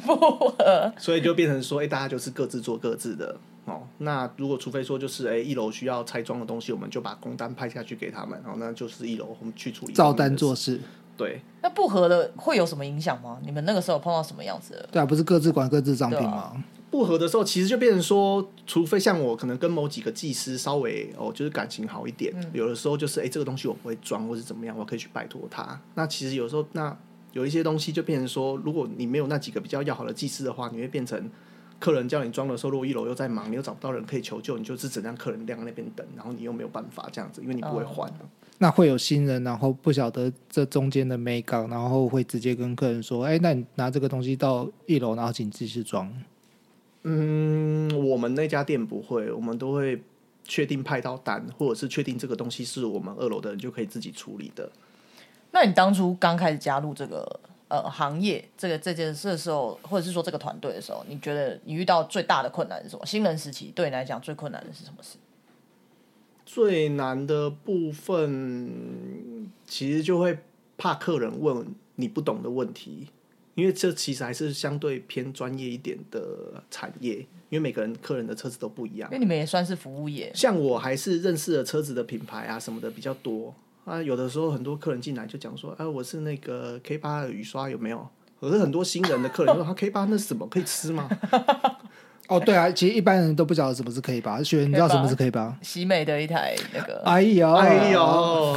[0.06, 3.36] 不合，所以就变成说，哎、大家就是各自做各自的
[3.66, 3.82] 哦。
[3.98, 10.80] 那如果除非说就是，哎、一楼需要拆装的东西，我们就把工单派下去给他们，然后那就是一楼我们去处理照单做事。
[11.12, 13.38] 事，对，那不合的会有什么影响吗？
[13.44, 14.88] 你们那个时候碰到什么样子的？
[14.92, 16.64] 对啊，不是各自管各自商品对吗？
[16.90, 25.80] 不合的时候，其实就变成说，除非像我可能跟某几个技师稍微哦，就是感情好一点，有的时候就是哎、这个东西我不会装，或是怎么样，我可以去拜托他。
[25.94, 26.94] 那其实有时候那
[27.32, 31.30] 有一些东西就变成说，如果你没有那几个比较要好的技师的话，你会变成
[31.80, 38.12] 客人叫你装的时候，如果一楼又在忙，你又找不到人可以求救，你就是只能让客人晾在那边等，然后你又没有办法这样子，因为你不会换。
[38.62, 46.08] 那会有新人，然后不晓得这中间的美感，然后会直接跟客人说：“哎，那你拿这个东西到一楼，然后请技师装。
[47.02, 50.00] 嗯，我们那家店不会，我们都会
[50.44, 54.70] 确定派到单，或者是确定这个东西是我们二楼的人就可以自己处理的。
[55.50, 63.04] 那你当初刚开始加入这个呃行业，这个这件事的时候，或者是说这个团队的时候，你觉得你遇到最大的困难是什么？
[63.04, 65.18] 新人时期对你来讲最困难的是什么事？
[66.54, 70.38] 最难的部分，其实就会
[70.76, 73.08] 怕客人问你不懂的问题，
[73.54, 79.14] 因为这其实还是相对偏专业一点的产业，因为每个人客人的车子都不一样因。
[79.14, 83.54] 为你们也算是服务业，像我还是认识的车子的品牌啊什么的比较多
[83.86, 88.06] 啊，有的时候很多客人进来就讲说，啊，我是那个 K 八的雨刷有没有？
[88.38, 91.08] 可是很多新人的客人说，他 K 八那是什么可以吃吗？”
[92.36, 95.56] 哦，对啊，其实一般人都不晓得什么是 K 八，学员你知道什么是 K 八？
[95.62, 98.56] 喜美的一台那个，哎呦，哎呦，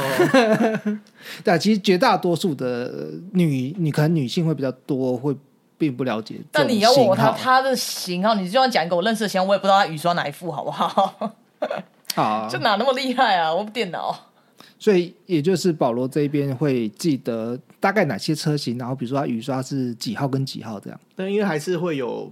[1.44, 5.36] 对啊，其实绝大多数的女，你可能女性会比较多，会
[5.76, 11.32] 并不了解这但你要问我他型号他的型号，你就算讲一个我认识的型号，我也不知道他雨刷哪一副，好不好？
[12.16, 13.54] 啊就，哪那么厉害啊？
[13.54, 14.16] 我电脑
[14.78, 21.00] 所以也就是保罗这边会记得大概哪些车型，然后比如说它雨刷是几号跟几号这样。
[21.14, 22.30] 但因为还是会有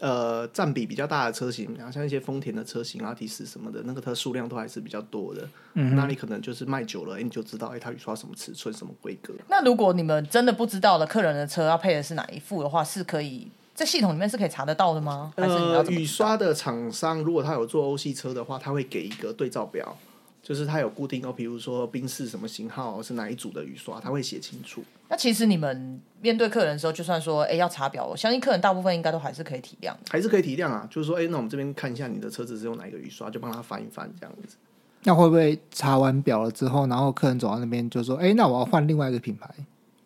[0.00, 5.48] 呃占比比较大的车型，然后像一些丰田的车型、阿提斯什么的，那个它数量都还是比较多的。
[5.74, 9.32] 嗯，那你可能就是卖久了，哎你就知道哎它雨刷什么尺寸、什么规格。
[9.48, 15.32] 那如果你们真的不知道了客人的车要配的是哪一副的话，是可以在系统里面是可以查得到的吗？
[15.36, 19.96] 还是你要呃，雨刷的厂商如果他有做欧系车的话，他会给一个对照表，
[20.44, 24.84] 就是它有固定哦，比如说冰室什么型号是哪一组的雨刷，它会写清楚。
[25.08, 30.00] 那其实你们面对客人的时候，就算说哎要查表，我相信客人大部分应该都还是可以体谅的。
[30.10, 34.56] 还是可以体谅啊，就是说，哎、那我们这边看一下你的车子是用哪一个雨刷，就帮他翻一翻这样子。
[35.04, 39.50] 那会不会查完表了之后，然后客人走到那边就说：“哎，那我要换另外一个品牌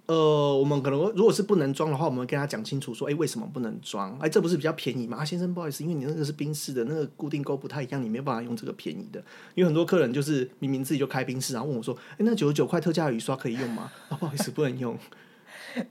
[0.09, 4.19] 呃，我们可能如果是不能装的话，我们跟他讲清楚说，哎、为什么不能装？
[4.19, 5.19] 哎、这不是比较便宜吗？
[5.19, 9.23] 啊，先生，不好意思，因为你那个是宾士的，那个固定钩不太一样，你没有办法用这个便宜的。
[9.55, 13.93] 因为很多客人就是明明自己就开冰室，然后问我说，哎、那九十九块特价雨刷可以用吗？
[14.09, 14.97] 啊，不好意思，不能用。？”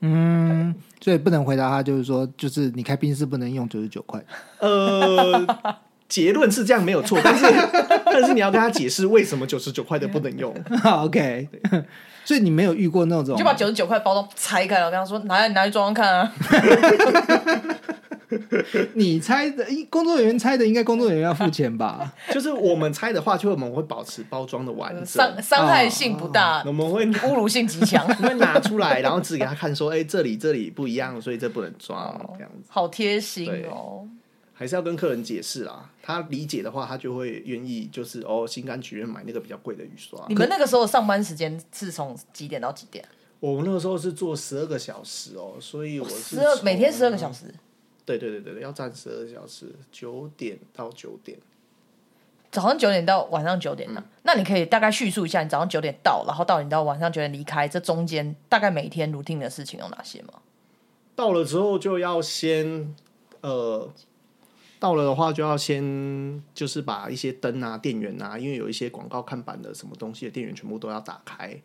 [0.02, 4.26] 嗯所以不能回答他，就是说，就是你开冰室不能用九十九块。
[4.60, 5.46] 呃，
[6.10, 7.46] 结论是这样没有错，但是
[8.06, 10.54] 但是你要跟他解释为什么九十九块的不能用。
[10.84, 11.48] OK，
[12.24, 16.32] 所以你没有遇过那种就把九十九块包装拆开了，我跟他说拿来你拿去装装看啊。
[18.96, 22.14] 你猜的，工作人员猜的，应该工作人员要付钱吧？
[22.30, 32.68] 就是我们猜的话，就我们会保持包装的完整，伤伤害性不大，我们会侮辱性极强，会拿出来，然后指给他看，说，哎、这里这里不一样，所以这不能装，这样子。
[32.70, 34.06] 好贴心哦。
[34.60, 40.26] 还是要跟客人解释啦，他理解的话，他就会愿意，就是哦，心甘情愿买那个比较贵的雨刷。
[40.28, 43.06] 你们那个时候上班时间是从几点到几点？
[43.40, 47.54] 我那个时候是做十二个小时哦，所以我是十二每天十二个小时，
[48.04, 51.38] 对对对对对，要站十二个小时，九点到九点。
[52.50, 60.34] 早上九点到晚上九点呢、那你可以大概叙述一下，你早上九点到，然后到你到晚上九点离开，这中间大概每天 routine 的事情有哪些吗？
[61.16, 62.96] 到了之后就要先
[63.42, 63.88] 呃，
[64.80, 71.60] 到了的话就要先就是把一些灯啊、电源啊，因为有一些广告看板的什么东西的电源全部都要打开。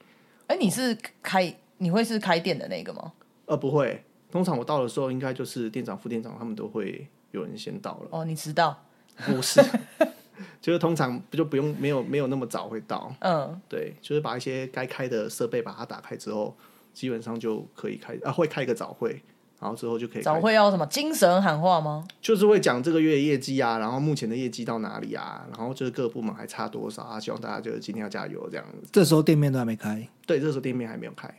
[0.47, 3.13] 哎，你是开你会是开店的那个吗？
[3.47, 8.85] 呃，不会，通常我到的时候，应该就是店长、副店长他们都会有人先到了，哦，你迟到，
[9.27, 9.61] 不是，
[10.61, 16.57] 就是通常不就不用没有没有那么早会到，嗯，对，就是把一些该开的设备把它打开之后，
[16.95, 19.23] 基本上就可以开啊，会开一个早会，
[19.63, 22.05] 然后之后就可以早会要什么精神喊话吗？
[22.21, 28.89] 就是会讲这个月业绩啊，然后目前的业绩到哪里啊，然后就是各部门还差多少啊，希望大家就是今天要加油这样子。
[28.91, 31.33] 这时候店面都还没开，对，这时候店面还没有开，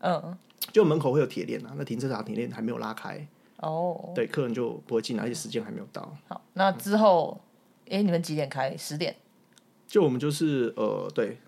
[0.00, 0.36] 嗯，
[0.72, 3.24] 就门口会有铁链啊，那停车场铁链还没有拉开，
[3.58, 6.12] 哦，对，客人就不会进来，而且时间还没有到。
[6.26, 7.40] 好，那之后，
[7.88, 8.76] 哎，你们几点开？
[8.76, 9.14] 十点，
[9.86, 11.38] 就我们就是呃，对，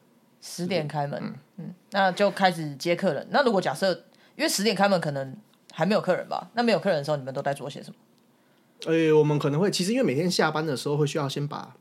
[0.41, 3.27] 十点开门，嗯，那就开始接客人。
[3.31, 3.93] 那如果假设，
[4.37, 5.37] 因为十点开门，可能
[5.73, 6.51] 还没有客人吧？
[6.55, 7.97] 那没有客人的时候，你们都在做些什么？
[8.87, 11.77] 呃，我们可能会其实因为每天下班的时候会需要先把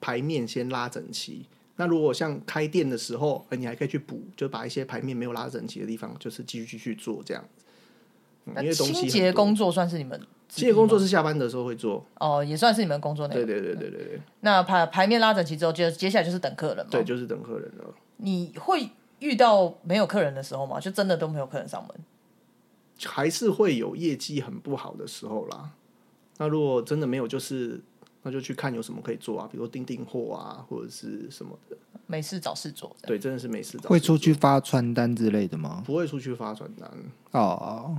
[0.00, 1.46] 牌面先拉整齐。
[1.76, 7.64] 那如果像开店的时候，呃，你还可以去补，就把一些牌面没有拉整齐的地方，就是继续继续做这样子。
[8.44, 13.46] 嗯因为清洁工作算是你们清洁工作是是下班的时候会做，哦，也算是你们工作内容。
[13.46, 16.90] 对对对对对对，那牌牌面拉整齐之后，接接下来就是等客人嘛。
[16.90, 17.94] 对，就是等客人了。
[18.16, 18.90] 你会
[19.20, 20.80] 遇到没有客人的时候吗？
[20.80, 21.96] 就真的都没有客人上门？
[23.04, 25.70] 还是会有业绩很不好的时候啦。
[26.38, 27.80] 那如果真的没有，就是
[28.22, 31.76] 那就去看有什么可以做啊，比如订订货啊，或者是什么的。
[32.06, 35.82] 没事找事做，对，真的是没事找事会出去发传单之类的吗？
[35.86, 36.90] 不会出去发传单，
[37.30, 37.96] 哦，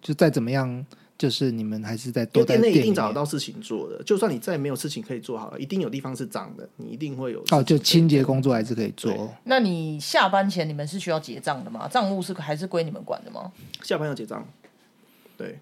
[0.00, 0.84] 就再怎么样，
[1.18, 4.02] 就是你们还是在店内一定找得到事情做的。
[4.04, 9.34] 就算你再没有事情可以做好了，一定有地方是脏的，你一定会有哦，就清洁工作还是可以做。
[9.44, 11.88] 那你下班前你们是需要结账的吗？
[11.88, 13.52] 账务是还是归你们管的吗？
[13.82, 14.46] 下班要结账。
[15.38, 15.58] 对，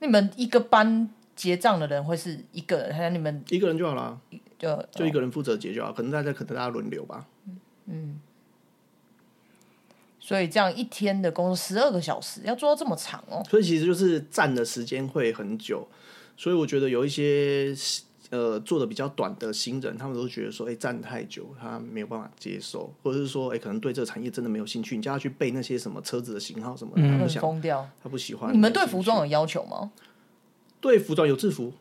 [0.00, 4.18] 你们一个班结账的人会是一个人，还是你们一个人就好了，
[4.58, 5.92] 就就一个人负责结就好。
[5.92, 7.26] 可能大家可能大家轮流吧。
[10.26, 13.40] 所以这样一天的工作十二个小时，要做到这么长哦。
[13.48, 15.86] 所以其实就是站的时间会很久，
[16.36, 17.72] 所以我觉得有一些
[18.30, 27.88] 呃做的比较短的新人，他们都觉得说，哎、站太久，他没有办法接受，或者是说，哎、可能对这个产业真的没有兴趣，你叫他去背那些什么车子的型号什么的，他不想，疯掉。
[28.02, 28.52] 他不喜欢。
[28.52, 29.92] 你们对服装有要求吗？
[30.80, 31.72] 对服装有制服，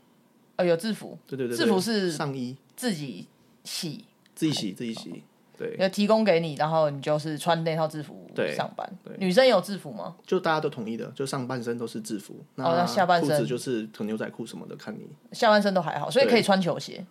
[0.58, 3.25] 呃，有制服，对对对制服是上衣，自己
[3.63, 4.05] 洗，
[4.36, 5.23] 自己洗自己洗，
[5.57, 9.15] 对，要提供给你，然后你就是穿那套制服对上班对。
[9.17, 10.15] 女生有制服吗？
[10.25, 15.07] 就大家都统一的，就上半身都是制服，哦那下半身裤子就是可能牛仔裤什么的，看你。
[15.31, 17.05] 下半身都还好，所以可以穿球鞋。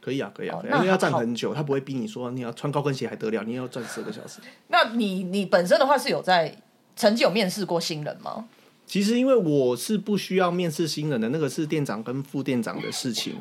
[0.00, 4.40] 可以啊，可以啊，因为要站很久，他不会逼你说你要穿高跟鞋还得了，你也要站十个小时。
[4.66, 6.56] 那你你本身的话是有在
[6.96, 8.48] 曾经有面试过新人吗？
[8.84, 13.36] 其实因为我是不需要面试新人的，那个是店长跟副店长的事情，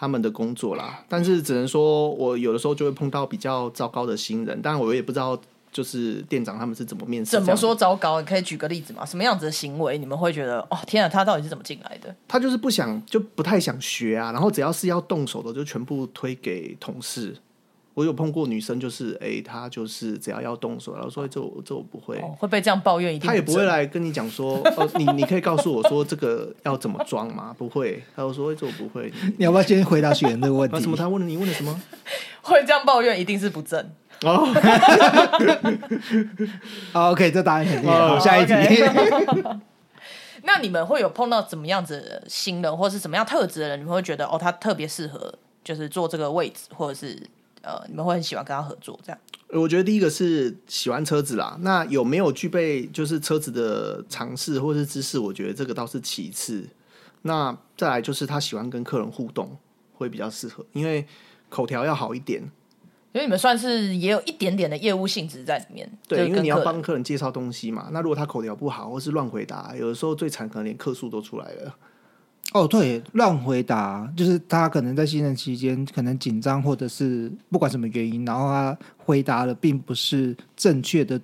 [0.00, 1.04] 他们的工作啦。
[1.06, 5.38] 但是只能说我有的时候就会碰到比较糟糕的新人，当然我也不知道
[5.70, 7.32] 就是店长他们是怎么面试。
[7.32, 7.54] 怎么？
[7.54, 8.18] 说糟糕？
[8.18, 9.04] 你可以举个例子吗？
[9.04, 12.16] 什么样子的行为你们会觉得哦天啊，他到底是怎么进来的？
[12.26, 14.32] 他就是不想，就不太想学啊。
[14.32, 17.36] 然后只要是要动手的，就全部推给同事。
[18.00, 22.16] 我有碰过女生，就是哎、她就是只要要动手，然后说这我这我不会。
[22.16, 27.54] 哦，会被这样抱怨，一定他也不会正来跟你讲说，哦，你你可以告诉我说这个要怎么装吗？
[27.58, 29.12] 不会，他就说这我不会。
[29.22, 30.88] 你你要不要先回答学员这个问 题啊什？
[30.88, 30.96] 么？
[30.96, 31.82] 他问了你问了什么？
[32.40, 33.78] 会这样抱怨，一定是不正。
[34.22, 34.46] 哦，
[36.92, 37.90] 好 OK，这答案肯定。
[37.90, 38.52] 哦好，下一题。
[40.42, 47.22] 那你们会有碰到怎么样子的新人，或是什么样特质的人，你们会觉得哦，他特别适合就是坐这个位置，或者是
[47.62, 49.18] 呃，你们会很喜欢跟他合作这样？
[49.48, 55.18] 我觉得第一个是喜欢车子啦，那有没有具备就是车子的常识或是知识？
[55.18, 56.68] 我觉得这个倒是其次。
[57.22, 59.58] 那再来就是他喜欢跟客人互动，
[59.92, 61.06] 会比较适合，因为
[61.48, 62.42] 口条要好一点。
[63.12, 67.88] 因为你们算是也有一点点的业务性质在里面，就对，因为你要帮客人介绍东西嘛。
[67.90, 71.74] 那如果他口条不好或是乱回答，有的时候最惨可能连客诉都出来了。
[72.52, 81.20] 哦，对，乱回答，就是他可能在新人期间可能紧张，或者是不管什么原因，然后他回答了并不是正确的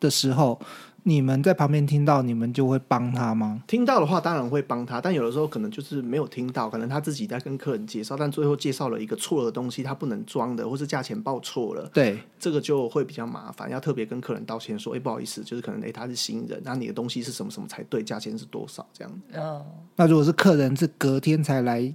[0.00, 0.60] 的时候，
[1.08, 3.62] 你们在旁边听到，你们就会帮他吗？
[3.68, 11.88] 听到的话当然会帮他，但有的时候可能就是没有听到，可能他自己在跟客人介绍，但最后介绍了一个错的东西，他不能装的，或是价钱报错了。
[11.94, 19.22] 对，这个就会比较麻烦，要特别跟客人道歉说，哎、不好意思，就是可能哎、他是新人，那你的东西是什么什么才对，价钱是多少这样。
[19.32, 19.64] 嗯，
[19.94, 21.94] 那如果是客人是隔天才来，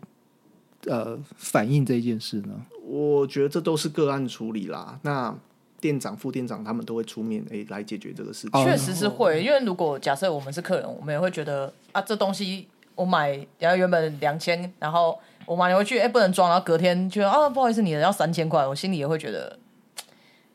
[0.85, 2.53] 呃，反映这件事呢？
[2.85, 4.97] 我觉得这都是个案处理啦。
[5.03, 5.35] 那
[5.81, 8.51] 店长、副店长他们都会出面，哎、来解决这个事情。
[8.53, 19.57] 哦确实是会，因为如果假设我们是客人，我们也会觉得啊，这东西我买，然后原本两千，然后我买回去，哎、不能装，然后隔天觉得啊，不好意思，你的要三千块，我心里也会觉得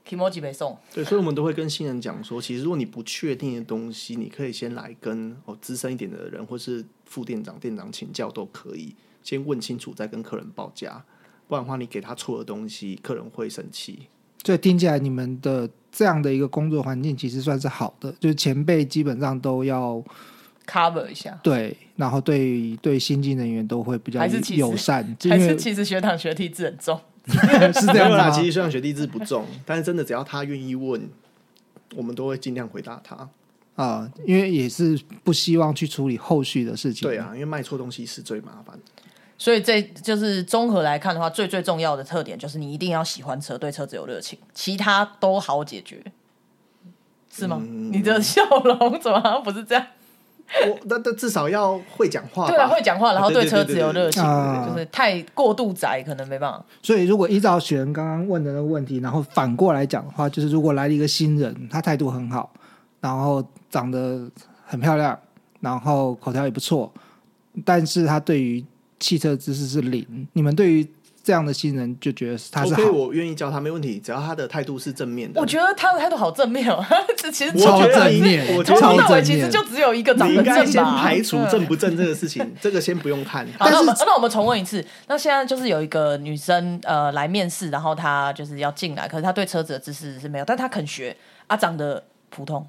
[0.08, 11.04] ，emoji 没送，对，所以我们都会跟新人讲说，其实如果你不确定的东西，你可以先来跟哦资深一点的人，或是副店长、店长请教都可以，先问清楚再跟客人报价，
[11.48, 14.08] 不然的话你给他错的东西，客人会生气。
[14.46, 20.00] 所以听起来你们的这样的一个工作环境其实算是好的，就是前辈基本上都要
[20.64, 27.00] cover 一下，对，然后对对新进人员都会比较还是其实友善， 还是其实学长学弟制很重。
[27.26, 31.10] 是这样吗其实虽然学弟制不重，但是真的只要他愿意问，
[31.96, 33.28] 我们都会尽量回答他。
[33.74, 37.06] 啊、因为也是不希望去处理后续的事情。
[37.06, 39.02] 对，啊，因为卖错东西是最麻烦的。
[39.38, 46.02] 所以这就是综合来看的话，最最重要的特点就是你一定要喜欢车，对车子有热情，其他都好解决，
[47.30, 47.58] 是吗？
[47.60, 49.86] 嗯你的笑容怎么好像不是这样？
[50.68, 56.64] 我但但至少要会讲话，对啊，会讲话，然后对对车子有热情，啊就是太过度宅可能没办法。
[56.82, 62.48] 所以如果依照雪人刚刚问的那个问题，然后反过来讲的话，就是如果来了一个新人，他态度很好，
[63.00, 64.30] 然后长得
[64.64, 65.18] 很漂亮，
[65.58, 66.92] 然后口条也不错，
[67.64, 68.64] 但是他对于
[69.06, 70.84] 汽车知识是零，你们对于
[71.22, 75.40] 这样的新人就觉得他是好 OK，我愿意教他，没问题，只要他的态度是正面的。
[75.40, 76.84] 我觉得他的态度好正面哦，
[77.16, 81.00] 这 其实我超正面，我觉得从头到尾其实就只有一个长你得应该先正吧？
[81.00, 83.46] 排除正不正这个事情， 这个先不用看。
[83.60, 84.84] 好，那我们那我们重问一次。
[85.06, 92.66] 那现在就是有一个女生呃来面试，然后她就是要进来，可是她对车子的知识是没有，但她肯学啊，长得普通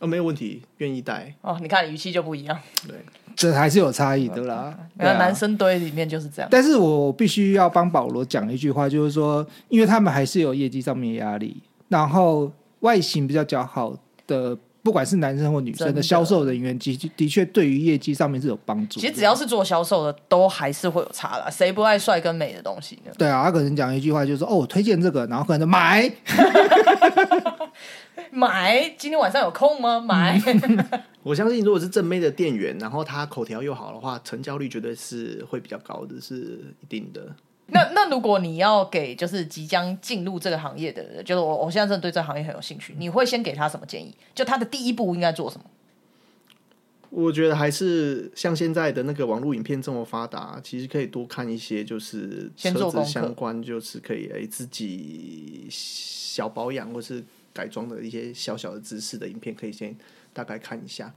[0.00, 1.34] 呃，没有问题，愿意带。
[1.40, 1.58] 哦。
[1.60, 2.96] 你看语气就不一样，对，
[3.34, 4.76] 这还是有差异的啦。
[4.94, 6.48] 那啊男生堆里面就是这样。
[6.50, 14.56] 但是我必须要帮保罗讲一句话，就是说，因为他们还是有业绩上面的压力，然后外形比较较好的，
[14.86, 19.00] 不管是男生或女生的的销售人员，的的确对于业绩上面是有帮助。
[19.00, 21.50] 其实只要是做销售的，都还是会有差啦。
[21.50, 23.10] 谁不爱帅跟美的东西呢？
[23.18, 26.08] 对啊，他可能讲一句话，就是说哦，我推荐这个，然后可能就买。
[28.30, 29.98] 买，今天晚上有空吗？
[30.06, 30.40] 买。
[31.24, 37.34] 我相信如果是正妹的店员，然后他口条又好的话，成交率绝对是会比较高的，是一定的。
[37.68, 44.14] 那那如果你要给就是即将进入这个行业的人，就是我我现在真的对这个行业很有兴趣，你会先给他什么建议？
[44.34, 45.64] 就他的第一步应该做什么？
[47.10, 59.96] 我觉得还是像现在的那个网络影片这么发达，其实可以多看一些，就是车子相关，就是可以诶、自己小保养或是改装的一些小小的知识的影片，可以先
[60.32, 61.14] 大概看一下。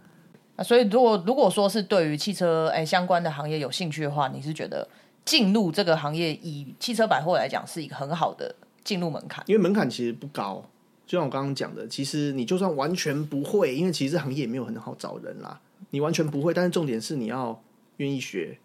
[0.56, 4.88] 啊，所以如果如果说是对于汽车哎相关的行业有兴趣的话，你是觉得
[5.26, 9.44] 进入这个行业以汽车百货来讲是一个很好的进入门槛？
[9.48, 10.64] 因为门槛其实不高，
[11.06, 15.60] 就像我刚刚讲的，其实你就算完全不会，因为其实这行业也没有很好找人啦。
[15.92, 17.62] 你完全不会，但是重点是你要
[17.98, 18.58] 愿意学，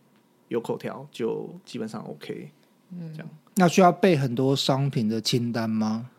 [0.49, 2.51] 有口条就基本上 OK。
[2.91, 6.11] 嗯，这样那需要备很多商品的清单吗？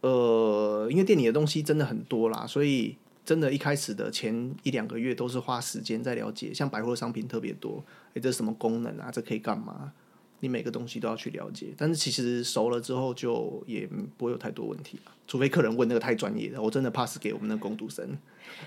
[0.00, 7.82] 呃，因为店里的东西真的很多啦，所以真的一开始的前一两个月都是花时间在了解，像百货商品特别多，
[8.18, 9.08] 诶，这是什么功能啊？
[9.12, 9.92] 这可以干嘛？
[10.40, 18.16] 你每个东西都要去了解，但是其实熟了之后就也不会有太多问题了，除非客人问那个太专业的，我真的 pass 给我们的工读生。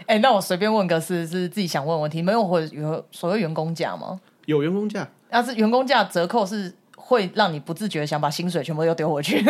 [0.06, 4.20] 哎，那我随便问个是是自己想问的问题，没有会有所谓员工价吗？
[4.48, 9.42] 有员工价，要是员工价折扣是会让你不自觉想把薪水全部又丢回去。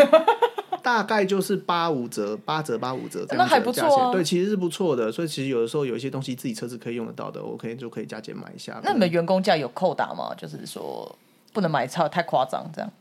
[0.83, 5.11] 大概就是八五折、八折、八五折这样子的那还不错啊对，其实是不错的。
[5.11, 8.79] 所以其实有的时候有一些东西自己车子可以用得到的，OK 就可以加减买一下。
[8.83, 10.33] 那你们员工价有扣打吗？
[10.35, 11.17] 就是说
[11.53, 12.91] 不能买超太夸张这样。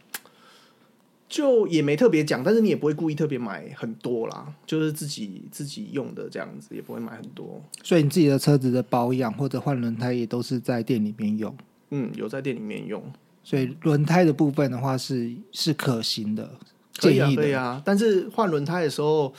[1.28, 7.62] 就也没特别讲，但是你也不会故意特别买很多啦，就是自己自己用的这样子，也不会买很多。
[7.84, 11.56] 所以你自己的车子的保养或者换轮胎也都是在店里面用，
[11.90, 13.00] 嗯，有在店里面用，
[13.44, 16.50] 所以轮胎的部分的话是是可行的，
[16.94, 17.42] 建议的。
[17.42, 17.80] 可以啊。
[17.84, 19.32] 但是换轮胎的时候，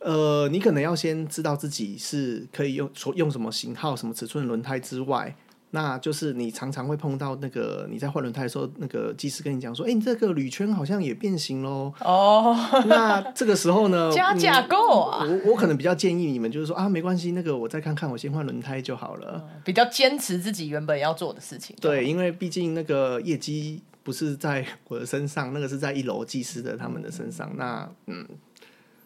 [0.00, 5.34] 呃，你可能要先知道自己是可以用除用什么型号、什么尺寸的轮胎之外，
[5.70, 12.56] 那就是你常常会碰到那个你在换轮胎的时候，那个技师跟你讲说：“哎、你这个铝圈好像也变形喽。”哦，
[12.86, 19.44] 那这个时候呢， 加价购啊嗯我我可能比较建议你们，就是说啊，没关系，那个我再看看，我先换轮胎就好了。
[19.62, 21.76] 比较坚持自己原本要做的事情。
[21.80, 27.54] 对，因为毕竟那个业绩不是在我的身上，那个是在一楼技师的他们的身上。
[27.58, 28.26] 那嗯，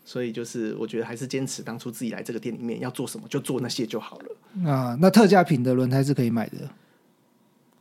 [0.05, 4.70] 所以就是我觉得还是坚持当初自己来这个店里面要做什么就做那些就好了。
[4.70, 6.59] 啊，那特价品的轮胎是可以买的。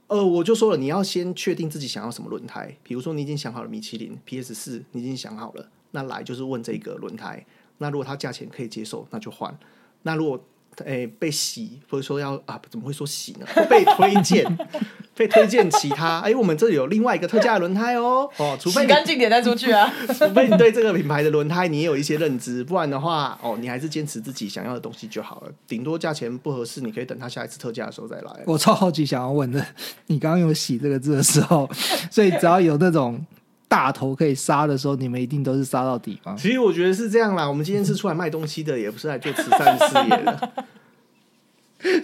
[0.07, 2.75] 呃，我就说了，你要先确定自己想要什么轮胎。
[2.81, 7.45] 比如说，你已经想好了米其林 PS 四，你已经想好了，那来就是问这个轮胎。
[7.77, 9.55] 那如果它价钱可以接受，那就换。
[10.01, 10.43] 那如果
[10.85, 13.45] 诶、被洗，或者说要啊，怎么会说洗呢？
[13.69, 14.45] 被推荐，
[15.15, 16.19] 被推荐其他。
[16.19, 18.29] 哎，我们这里有另外一个特价的轮胎哦。
[18.37, 19.91] 哦，除非你干净点再出去啊。
[20.07, 25.51] 除非你对这个品牌的轮胎你也有一些认知，不然的话，哦，你还是坚持自己想要的东西就好了。
[25.67, 28.31] 顶多价钱不合适，你可以等它下一次特价的时候再来。
[28.45, 29.65] 我超好奇想要问的，
[30.07, 31.69] 你刚刚有“洗”这个字的时候，
[32.11, 33.23] 所以只要有那种
[33.71, 36.35] 大头可以杀的时候，你们一定都是杀到底吗？
[36.37, 40.51] 其实我觉得是这样啦，我们今天是出来卖东西的，也不是来做慈善事业的。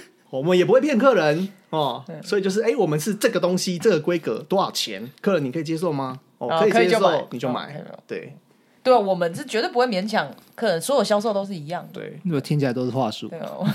[0.31, 5.11] 我们也不会骗客人哦，所以就是哎、我们是这个东西，这个规格多少钱？
[5.19, 6.17] 客人你可以接受吗？
[6.37, 7.83] 哦，哦可以接受你就买。
[8.07, 8.33] 对
[8.81, 11.99] 对啊，我们是绝对不会勉强客人，所有销售都是一样的。
[11.99, 13.67] 对，如果听起来都是话术对，哦，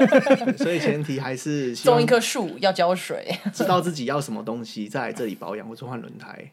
[0.56, 3.38] 所以前提还是种一棵树要浇水。
[3.52, 6.50] 知道自己要什么东西，再来这里保养或者换轮胎。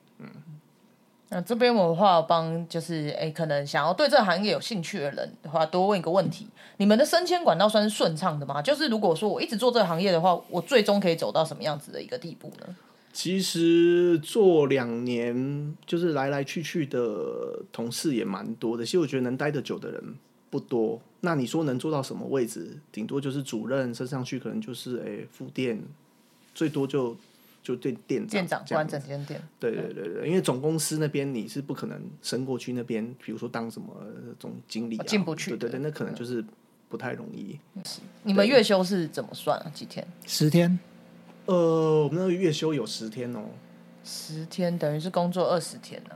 [1.33, 8.61] 那这边我的话帮就是哎，可能想要对这行业有兴趣的人的话，多问一个问题：你们的升迁管道算是顺畅的吗？
[8.61, 12.75] 就是如果说我一直做这个行业的话，我最终可以走到什么样子的一个地步呢？
[13.13, 18.83] 其实做两年，就是来来去去的同事也蛮多的。
[18.83, 20.01] 其实我觉得能待得久的人
[20.49, 20.99] 不多。
[21.21, 22.77] 那你说能做到什么位置？
[22.91, 25.81] 顶多就是主任升上去，可能就是诶副店，
[26.53, 27.15] 最多就
[27.63, 33.87] 就店店长店长管这样整间店，对对对对，因为总公司那边你是不可能升过去那边，比如说当什么
[34.39, 36.43] 总经理啊，进不去的对对对，那可能就是
[36.89, 37.59] 不太容易。
[38.23, 39.71] 你们月休是怎么算啊？
[39.73, 40.05] 几天？
[40.25, 40.79] 十天
[41.45, 43.41] 呃，我们那个月休有十天哦，
[44.03, 46.15] 十天等于是工作二十天呢、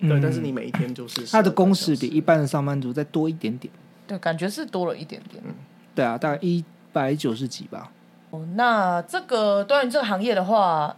[0.00, 3.72] 对，嗯但是你每一天就是他的工时比一般的上班族再多一点点。
[4.06, 5.42] 对，感觉是多了一点点。
[5.46, 5.54] 嗯
[5.94, 6.62] 对啊，大概一
[6.92, 7.90] 百九十几吧。
[8.36, 10.94] 哦，那这个关于这个行业的话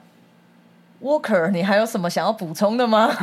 [1.01, 3.09] ，Walker，你还有什么想要补充的吗？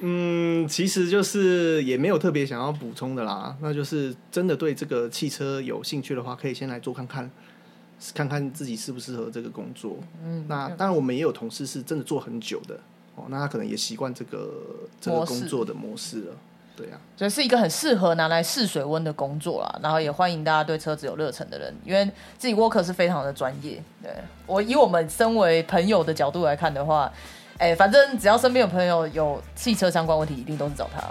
[0.00, 3.56] 嗯，其实就是也没有特别想要补充的啦。
[3.60, 7.28] 那就是真的对这个汽车有兴趣的话，可以先来做看看，
[8.14, 9.96] 看看自己适不适合这个工作。
[10.22, 12.78] 嗯，那当然我们也有同事是真的做很久的
[13.16, 14.64] 哦，那他可能也习惯这个
[15.00, 16.36] 这个工作的模式了。
[16.76, 19.78] 对啊，所以是一个很适合拿来试水温的工作啦。
[19.82, 22.04] 然后也欢迎大家对车子有热忱的人，因为
[22.36, 23.82] 自己 worker 是非常的专业。
[24.02, 24.10] 对
[24.46, 27.10] 我以我们身为朋友的角度来看的话，
[27.58, 31.02] 哎，反正只要身边有朋友有汽车相关问题，一定都是找他。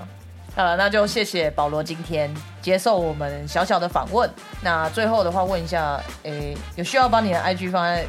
[0.55, 4.29] 呃，那就谢谢保罗今天接受我们小小的访问。
[4.61, 8.05] 那最后的话，问一下，诶，有需要把你的 IG 放在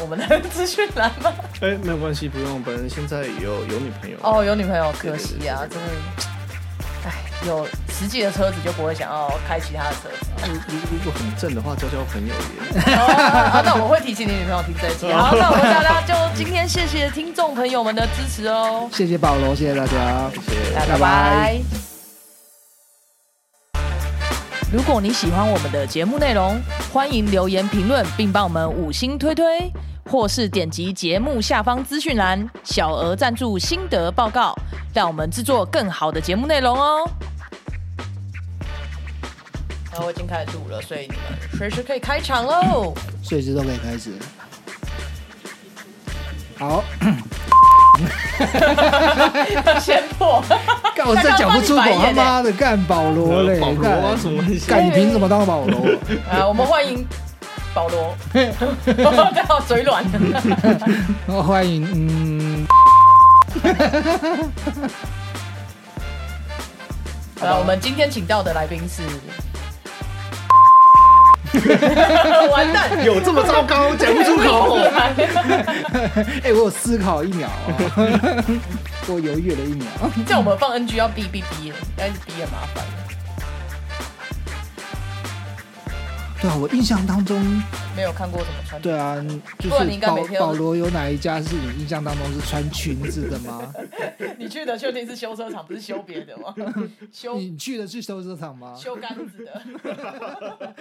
[0.00, 1.32] 我们的资讯栏吗？
[1.60, 2.60] 哎、没有关系，不用。
[2.64, 6.33] 本人现在有有女朋友哦，有女朋友，可惜啊，真的，哎，
[7.46, 10.30] 有实际的车子就不会想要开其他的车子。
[10.90, 12.84] 如果很正的话，交交朋友也。
[13.64, 15.12] 那我会提醒你女朋友听这一集。
[15.12, 20.30] 好，那我们大家就今天谢谢听众朋友们的支持哦，谢谢保罗，谢谢大家。
[20.34, 20.74] 谢谢。
[20.74, 21.60] 拜拜拜。
[24.72, 26.60] 如果你喜欢我们的节目内容，
[26.92, 29.72] 欢迎留言评论，并帮我们五星推推，
[30.10, 34.52] 或是点击节目下方资讯栏小额赞助心得报告，
[34.92, 37.08] 让我们制作更好的节目内容哦。
[39.94, 41.16] 然后我已经开始录了，所以你们
[41.56, 42.92] 随时可以开场喽。
[43.22, 44.10] 随时都可以开始。
[46.58, 46.82] 好，
[49.80, 50.42] 先破，
[50.96, 54.66] 干我真讲不出口，他妈的干保罗嘞，保罗啊，什么东西？
[54.66, 55.86] 干你凭什么当保罗？
[56.28, 57.06] 啊， 我们欢迎
[57.72, 58.16] 保罗，
[59.32, 60.04] 刚好嘴软。
[61.24, 62.66] 然后欢迎，嗯，
[67.40, 69.02] 啊，我们今天请到的来宾是，
[72.50, 74.76] 完蛋，有这么糟糕，讲不出口。
[76.42, 78.44] 哎、我有思考一秒哦，
[79.08, 79.86] 我犹豫了一秒。
[80.26, 82.84] 叫我们放 NG 要哔哔哔，但是哔很麻烦。
[86.44, 87.40] 对啊，我印象当中，
[87.96, 89.16] 没有看过怎么穿，对啊，
[89.58, 93.72] 就不然你是保保罗有哪一家是你印象当中是穿裙子的吗？
[94.38, 96.54] 你去的确定是修车厂，不是修别的吗？
[97.10, 98.74] 修你去的是修车厂吗？
[98.76, 100.74] 修杆子的。